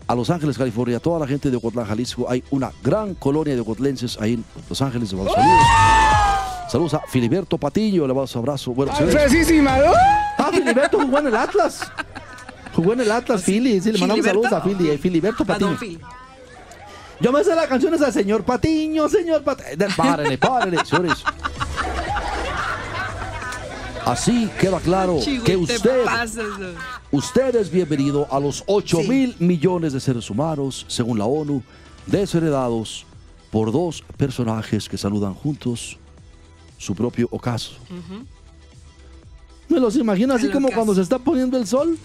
a 0.08 0.16
Los 0.16 0.30
Ángeles, 0.30 0.58
California. 0.58 1.00
Toda 1.00 1.20
la 1.20 1.28
gente 1.28 1.50
de 1.50 1.58
Ocotlán, 1.58 1.86
Jalisco. 1.86 2.30
Hay 2.30 2.44
una 2.52 2.72
gran 2.84 3.16
colonia 3.16 3.56
de 3.56 3.62
ocotlenses 3.62 4.18
ahí 4.20 4.34
en 4.34 4.46
Los 4.70 4.82
Ángeles. 4.82 5.10
Saludos. 5.10 5.34
Saludos 6.72 6.94
a 6.94 7.02
Filiberto 7.06 7.58
Patiño. 7.58 8.08
Le 8.08 8.14
un 8.14 8.26
abrazo. 8.34 8.72
Bueno, 8.72 8.96
señores. 8.96 9.14
Fresísima, 9.30 9.78
¿no? 9.78 9.92
Ah, 10.38 10.50
Filiberto 10.54 11.02
jugó 11.02 11.20
en 11.20 11.28
el 11.28 11.36
Atlas. 11.36 11.82
Jugó 12.74 12.94
en 12.94 13.02
el 13.02 13.12
Atlas, 13.12 13.44
Fili. 13.44 13.82
Sí, 13.82 13.92
le 13.92 14.00
mandamos 14.00 14.24
¿Filiberto? 14.26 14.50
saludos 14.50 14.54
a 14.54 14.78
Fili. 14.78 14.90
eh, 14.90 14.98
Filiberto 14.98 15.44
Patiño. 15.44 15.78
Yo 17.20 17.32
me 17.34 17.44
sé 17.44 17.54
la 17.56 17.68
canción 17.68 17.94
esa, 17.94 18.10
señor 18.10 18.46
Patiño, 18.46 19.10
señor 19.10 19.44
Patiño. 19.44 19.86
Párenle, 19.98 20.38
párenle, 20.38 20.78
señores. 20.86 21.22
Así 24.06 24.50
queda 24.58 24.80
claro 24.80 25.20
Chihuahua, 25.20 25.46
que 25.46 25.52
te 25.52 25.58
usted, 25.58 26.06
usted 27.12 27.56
es 27.58 27.70
bienvenido 27.70 28.28
a 28.32 28.40
los 28.40 28.64
8 28.66 29.00
Sí. 29.02 29.10
mil 29.10 29.36
millones 29.40 29.92
de 29.92 30.00
seres 30.00 30.30
humanos, 30.30 30.86
según 30.88 31.20
la 31.20 31.26
ONU, 31.26 31.62
desheredados 32.08 33.06
por 33.52 33.74
dos 33.74 34.04
personajes 34.16 34.88
que 34.88 34.98
saludan 34.98 35.34
juntos 35.34 35.98
su 36.82 36.96
propio 36.96 37.28
ocaso. 37.32 37.74
Me 39.70 39.80
los 39.80 39.96
imagino 39.96 40.34
así 40.34 40.48
El 40.48 40.52
como 40.52 40.68
ocaso. 40.68 40.78
cuando 40.80 40.96
se 40.96 41.02
está 41.02 41.20
poniendo 41.20 41.58
el 41.58 41.68
sol, 41.68 41.98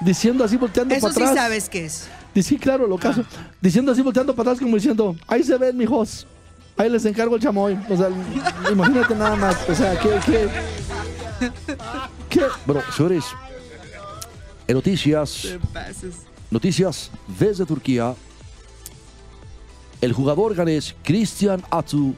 diciendo 0.00 0.44
así, 0.44 0.56
volteando 0.56 0.94
Eso 0.94 1.02
para 1.02 1.14
sí 1.14 1.22
atrás. 1.22 1.36
sabes 1.36 1.68
qué 1.68 1.84
es. 1.86 2.08
Sí, 2.42 2.58
claro, 2.58 2.86
lo 2.88 2.98
caso. 2.98 3.24
Diciendo 3.60 3.92
así, 3.92 4.02
volteando 4.02 4.34
para 4.34 4.50
atrás, 4.50 4.62
como 4.62 4.74
diciendo, 4.76 5.14
ahí 5.28 5.42
se 5.44 5.56
ven, 5.56 5.76
mijos. 5.76 6.26
Ahí 6.76 6.90
les 6.90 7.04
encargo 7.04 7.36
el 7.36 7.42
chamoy. 7.42 7.78
O 7.88 7.96
sea, 7.96 8.08
imagínate 8.72 9.14
nada 9.14 9.36
más. 9.36 9.56
O 9.68 9.74
sea, 9.74 9.96
¿qué, 10.00 10.18
qué? 10.26 10.48
¿Qué? 12.28 12.42
Bueno, 12.66 12.82
señores, 12.96 13.24
en 14.66 14.74
noticias, 14.74 15.56
noticias 16.50 17.10
desde 17.38 17.64
Turquía, 17.64 18.14
el 20.00 20.12
jugador 20.12 20.54
ganés 20.56 20.94
Christian 21.04 21.62
Atsu 21.70 22.16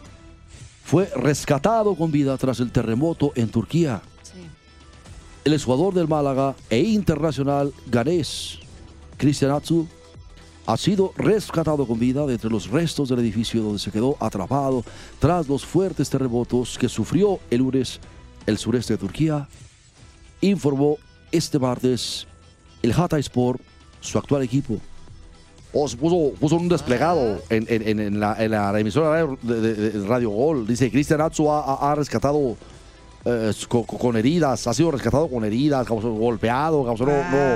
fue 0.86 1.10
rescatado 1.16 1.96
con 1.96 2.12
vida 2.12 2.36
tras 2.36 2.60
el 2.60 2.70
terremoto 2.70 3.32
en 3.34 3.48
Turquía. 3.48 4.00
Sí. 4.22 4.38
El 5.44 5.54
exjugador 5.54 5.92
del 5.92 6.06
Málaga 6.06 6.54
e 6.70 6.78
internacional 6.78 7.72
ganés, 7.90 8.60
Cristian 9.16 9.50
Atsu, 9.50 9.88
ha 10.64 10.76
sido 10.76 11.12
rescatado 11.16 11.88
con 11.88 11.98
vida 11.98 12.24
de 12.24 12.34
entre 12.34 12.50
los 12.50 12.70
restos 12.70 13.08
del 13.08 13.18
edificio 13.18 13.64
donde 13.64 13.80
se 13.80 13.90
quedó 13.90 14.16
atrapado 14.20 14.84
tras 15.18 15.48
los 15.48 15.66
fuertes 15.66 16.08
terremotos 16.08 16.78
que 16.78 16.88
sufrió 16.88 17.40
el 17.50 17.58
lunes 17.58 17.98
el 18.46 18.56
sureste 18.56 18.92
de 18.92 18.98
Turquía, 18.98 19.48
informó 20.40 20.98
este 21.32 21.58
martes 21.58 22.28
el 22.82 22.92
Hatayspor, 22.92 23.58
su 24.00 24.18
actual 24.18 24.44
equipo. 24.44 24.80
Oh, 25.78 25.88
se 25.88 25.96
puso, 25.96 26.32
puso 26.40 26.56
un 26.56 26.68
desplegado 26.68 27.38
en, 27.50 27.66
en- 27.68 27.86
en- 27.88 28.00
en 28.00 28.20
la, 28.20 28.42
en 28.42 28.50
la 28.52 28.78
emisora 28.80 29.26
de, 29.42 29.60
de- 29.60 29.90
de 29.90 30.06
Radio 30.08 30.30
Gol. 30.30 30.66
Dice, 30.66 30.90
Cristian 30.90 31.20
Atsu 31.20 31.50
ha, 31.50 31.90
rescatado 31.94 32.56
eh, 33.24 33.52
con, 33.68 33.82
con 33.84 34.16
heridas, 34.16 34.66
ha 34.66 34.72
sido 34.74 34.90
rescatado 34.90 35.28
con 35.28 35.44
heridas, 35.44 35.86
golpeado, 35.88 36.84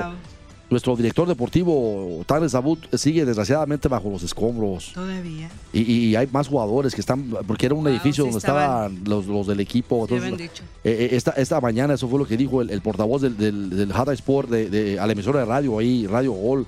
no-. 0.09 0.31
Nuestro 0.69 0.95
director 0.95 1.27
deportivo, 1.27 2.23
Taner 2.25 2.49
Zabut, 2.49 2.79
sigue 2.95 3.25
desgraciadamente 3.25 3.89
bajo 3.89 4.09
los 4.09 4.23
escombros. 4.23 4.91
Todavía. 4.93 5.49
Y, 5.73 5.81
y 5.81 6.15
hay 6.15 6.29
más 6.31 6.47
jugadores 6.47 6.95
que 6.95 7.01
están, 7.01 7.25
porque 7.45 7.65
era 7.65 7.75
un 7.75 7.83
Wow, 7.83 7.91
edificio 7.91 8.23
sí 8.23 8.29
donde 8.29 8.37
estaban. 8.37 8.93
estaban 8.93 9.01
los, 9.03 9.25
los 9.27 9.47
del 9.47 9.59
equipo. 9.59 10.03
Entonces, 10.03 10.37
dicho. 10.37 10.63
eh, 10.85 11.09
eh, 11.11 11.15
esta, 11.17 11.31
esta 11.31 11.59
mañana, 11.59 11.95
eso 11.95 12.07
fue 12.07 12.19
lo 12.19 12.25
que 12.25 12.37
dijo 12.37 12.61
el, 12.61 12.69
el 12.69 12.79
portavoz 12.81 13.21
del, 13.21 13.35
del, 13.35 13.69
Sport 14.13 14.49
de, 14.49 14.69
de- 14.69 14.97
a 14.97 15.05
la 15.07 15.11
emisora 15.11 15.39
de 15.41 15.45
radio 15.45 15.77
ahí, 15.77 16.07
Radio 16.07 16.31
Gol. 16.31 16.65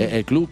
Eh, 0.00 0.08
el 0.14 0.24
club, 0.24 0.48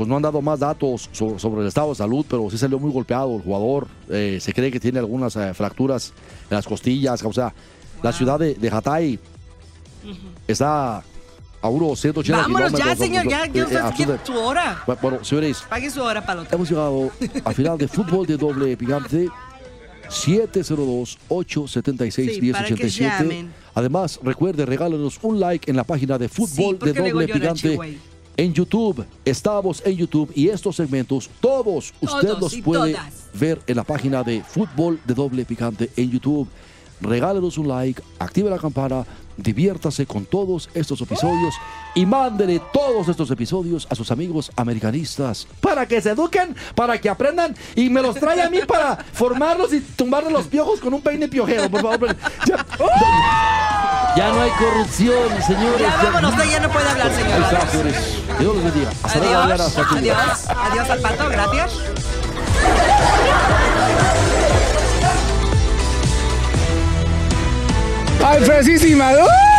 pues 0.00 0.08
no 0.08 0.16
han 0.16 0.22
dado 0.22 0.40
más 0.40 0.58
datos 0.58 1.10
sobre, 1.12 1.60
el 1.60 1.66
estado 1.66 1.90
de 1.90 1.94
salud, 1.94 2.24
pero 2.26 2.48
sí 2.50 2.56
salió 2.56 2.78
muy 2.78 2.90
golpeado 2.90 3.36
el 3.36 3.42
jugador. 3.42 3.86
Eh, 4.08 4.38
se 4.40 4.54
cree 4.54 4.72
que 4.72 4.80
tiene 4.80 4.98
algunas 4.98 5.36
eh, 5.36 5.52
fracturas 5.52 6.14
en 6.48 6.56
las 6.56 6.66
costillas. 6.66 7.22
O 7.22 7.34
sea, 7.34 7.52
la 8.02 8.10
ciudad 8.10 8.38
de, 8.38 8.54
de 8.54 8.70
Hatay 8.70 9.18
está 10.48 11.02
a 11.60 11.68
unos 11.68 12.00
180 12.00 12.40
Vámonos 12.40 12.72
ya, 12.72 12.96
señor. 12.96 13.28
Ya, 13.28 13.44
ya 13.44 13.62
eh, 13.62 13.90
usted 13.90 14.20
su 14.24 14.38
hora. 14.38 14.82
Bueno, 15.02 15.22
señores, 15.22 15.64
Pague 15.68 15.90
su 15.90 16.02
hora 16.02 16.20
otro. 16.20 16.46
Hemos 16.50 16.70
llegado 16.70 17.10
al 17.44 17.54
final 17.54 17.76
de 17.76 17.86
fútbol 17.86 18.26
de 18.26 18.38
doble 18.38 18.74
picante 18.78 19.28
702-876-1087. 20.08 22.52
para 22.52 22.74
que 22.74 22.88
llamen. 22.88 23.52
Además, 23.74 24.18
recuerde, 24.22 24.64
regálenos 24.64 25.18
un 25.20 25.38
like 25.38 25.70
en 25.70 25.76
la 25.76 25.84
página 25.84 26.16
de 26.16 26.30
fútbol 26.30 26.78
Sí, 26.80 26.86
de 26.86 26.94
doble 26.94 27.28
picante. 27.28 27.98
En 28.40 28.54
YouTube. 28.54 29.04
Estamos 29.22 29.82
en 29.84 29.96
YouTube 29.98 30.32
y 30.34 30.48
estos 30.48 30.76
segmentos, 30.76 31.28
todos 31.40 31.92
usted 32.00 32.38
los 32.40 32.56
puede 32.56 32.94
todas. 32.94 33.12
ver 33.34 33.60
en 33.66 33.76
la 33.76 33.84
página 33.84 34.22
de 34.22 34.42
fútbol 34.42 34.98
de 35.04 35.12
doble 35.12 35.44
picante 35.44 35.90
en 35.94 36.10
YouTube. 36.10 36.48
Regálenos 37.02 37.58
un 37.58 37.68
like, 37.68 38.02
active 38.18 38.48
la 38.48 38.58
campana, 38.58 39.04
diviértase 39.36 40.06
con 40.06 40.24
todos 40.24 40.70
estos 40.72 41.00
episodios 41.02 41.54
y 41.94 42.06
mándele 42.06 42.62
todos 42.72 43.08
estos 43.08 43.30
episodios 43.30 43.86
a 43.90 43.94
sus 43.94 44.10
amigos 44.10 44.50
americanistas 44.56 45.46
para 45.60 45.86
que 45.86 46.00
se 46.00 46.10
eduquen, 46.10 46.56
para 46.74 46.98
que 46.98 47.10
aprendan 47.10 47.54
y 47.74 47.90
me 47.90 48.00
los 48.00 48.16
trae 48.16 48.40
a 48.40 48.48
mí 48.48 48.60
para 48.66 48.96
formarlos 49.12 49.72
y 49.74 49.80
tumbarle 49.80 50.30
los 50.30 50.46
piojos 50.46 50.80
con 50.80 50.94
un 50.94 51.02
peine 51.02 51.28
piojero, 51.28 51.70
por 51.70 51.82
favor. 51.82 52.16
Ya, 52.46 52.66
ya 54.16 54.32
no 54.32 54.40
hay 54.40 54.50
corrupción, 54.50 55.42
señores. 55.46 55.80
Ya 55.80 56.02
vámonos, 56.04 56.32
usted 56.32 56.50
ya 56.50 56.60
no 56.60 56.70
puede 56.70 56.88
hablar, 56.88 57.10
señores. 57.12 58.29
Dios 58.40 58.54
los 58.54 58.64
bendiga. 58.64 58.90
Hasta 59.02 59.18
luego, 59.18 59.38
Adiós. 59.38 59.76
Adiós. 59.76 60.46
Adiós 60.48 60.90
al 60.90 61.00
pato. 61.00 61.28
Gracias. 61.28 61.72
¡Ay. 68.24 69.49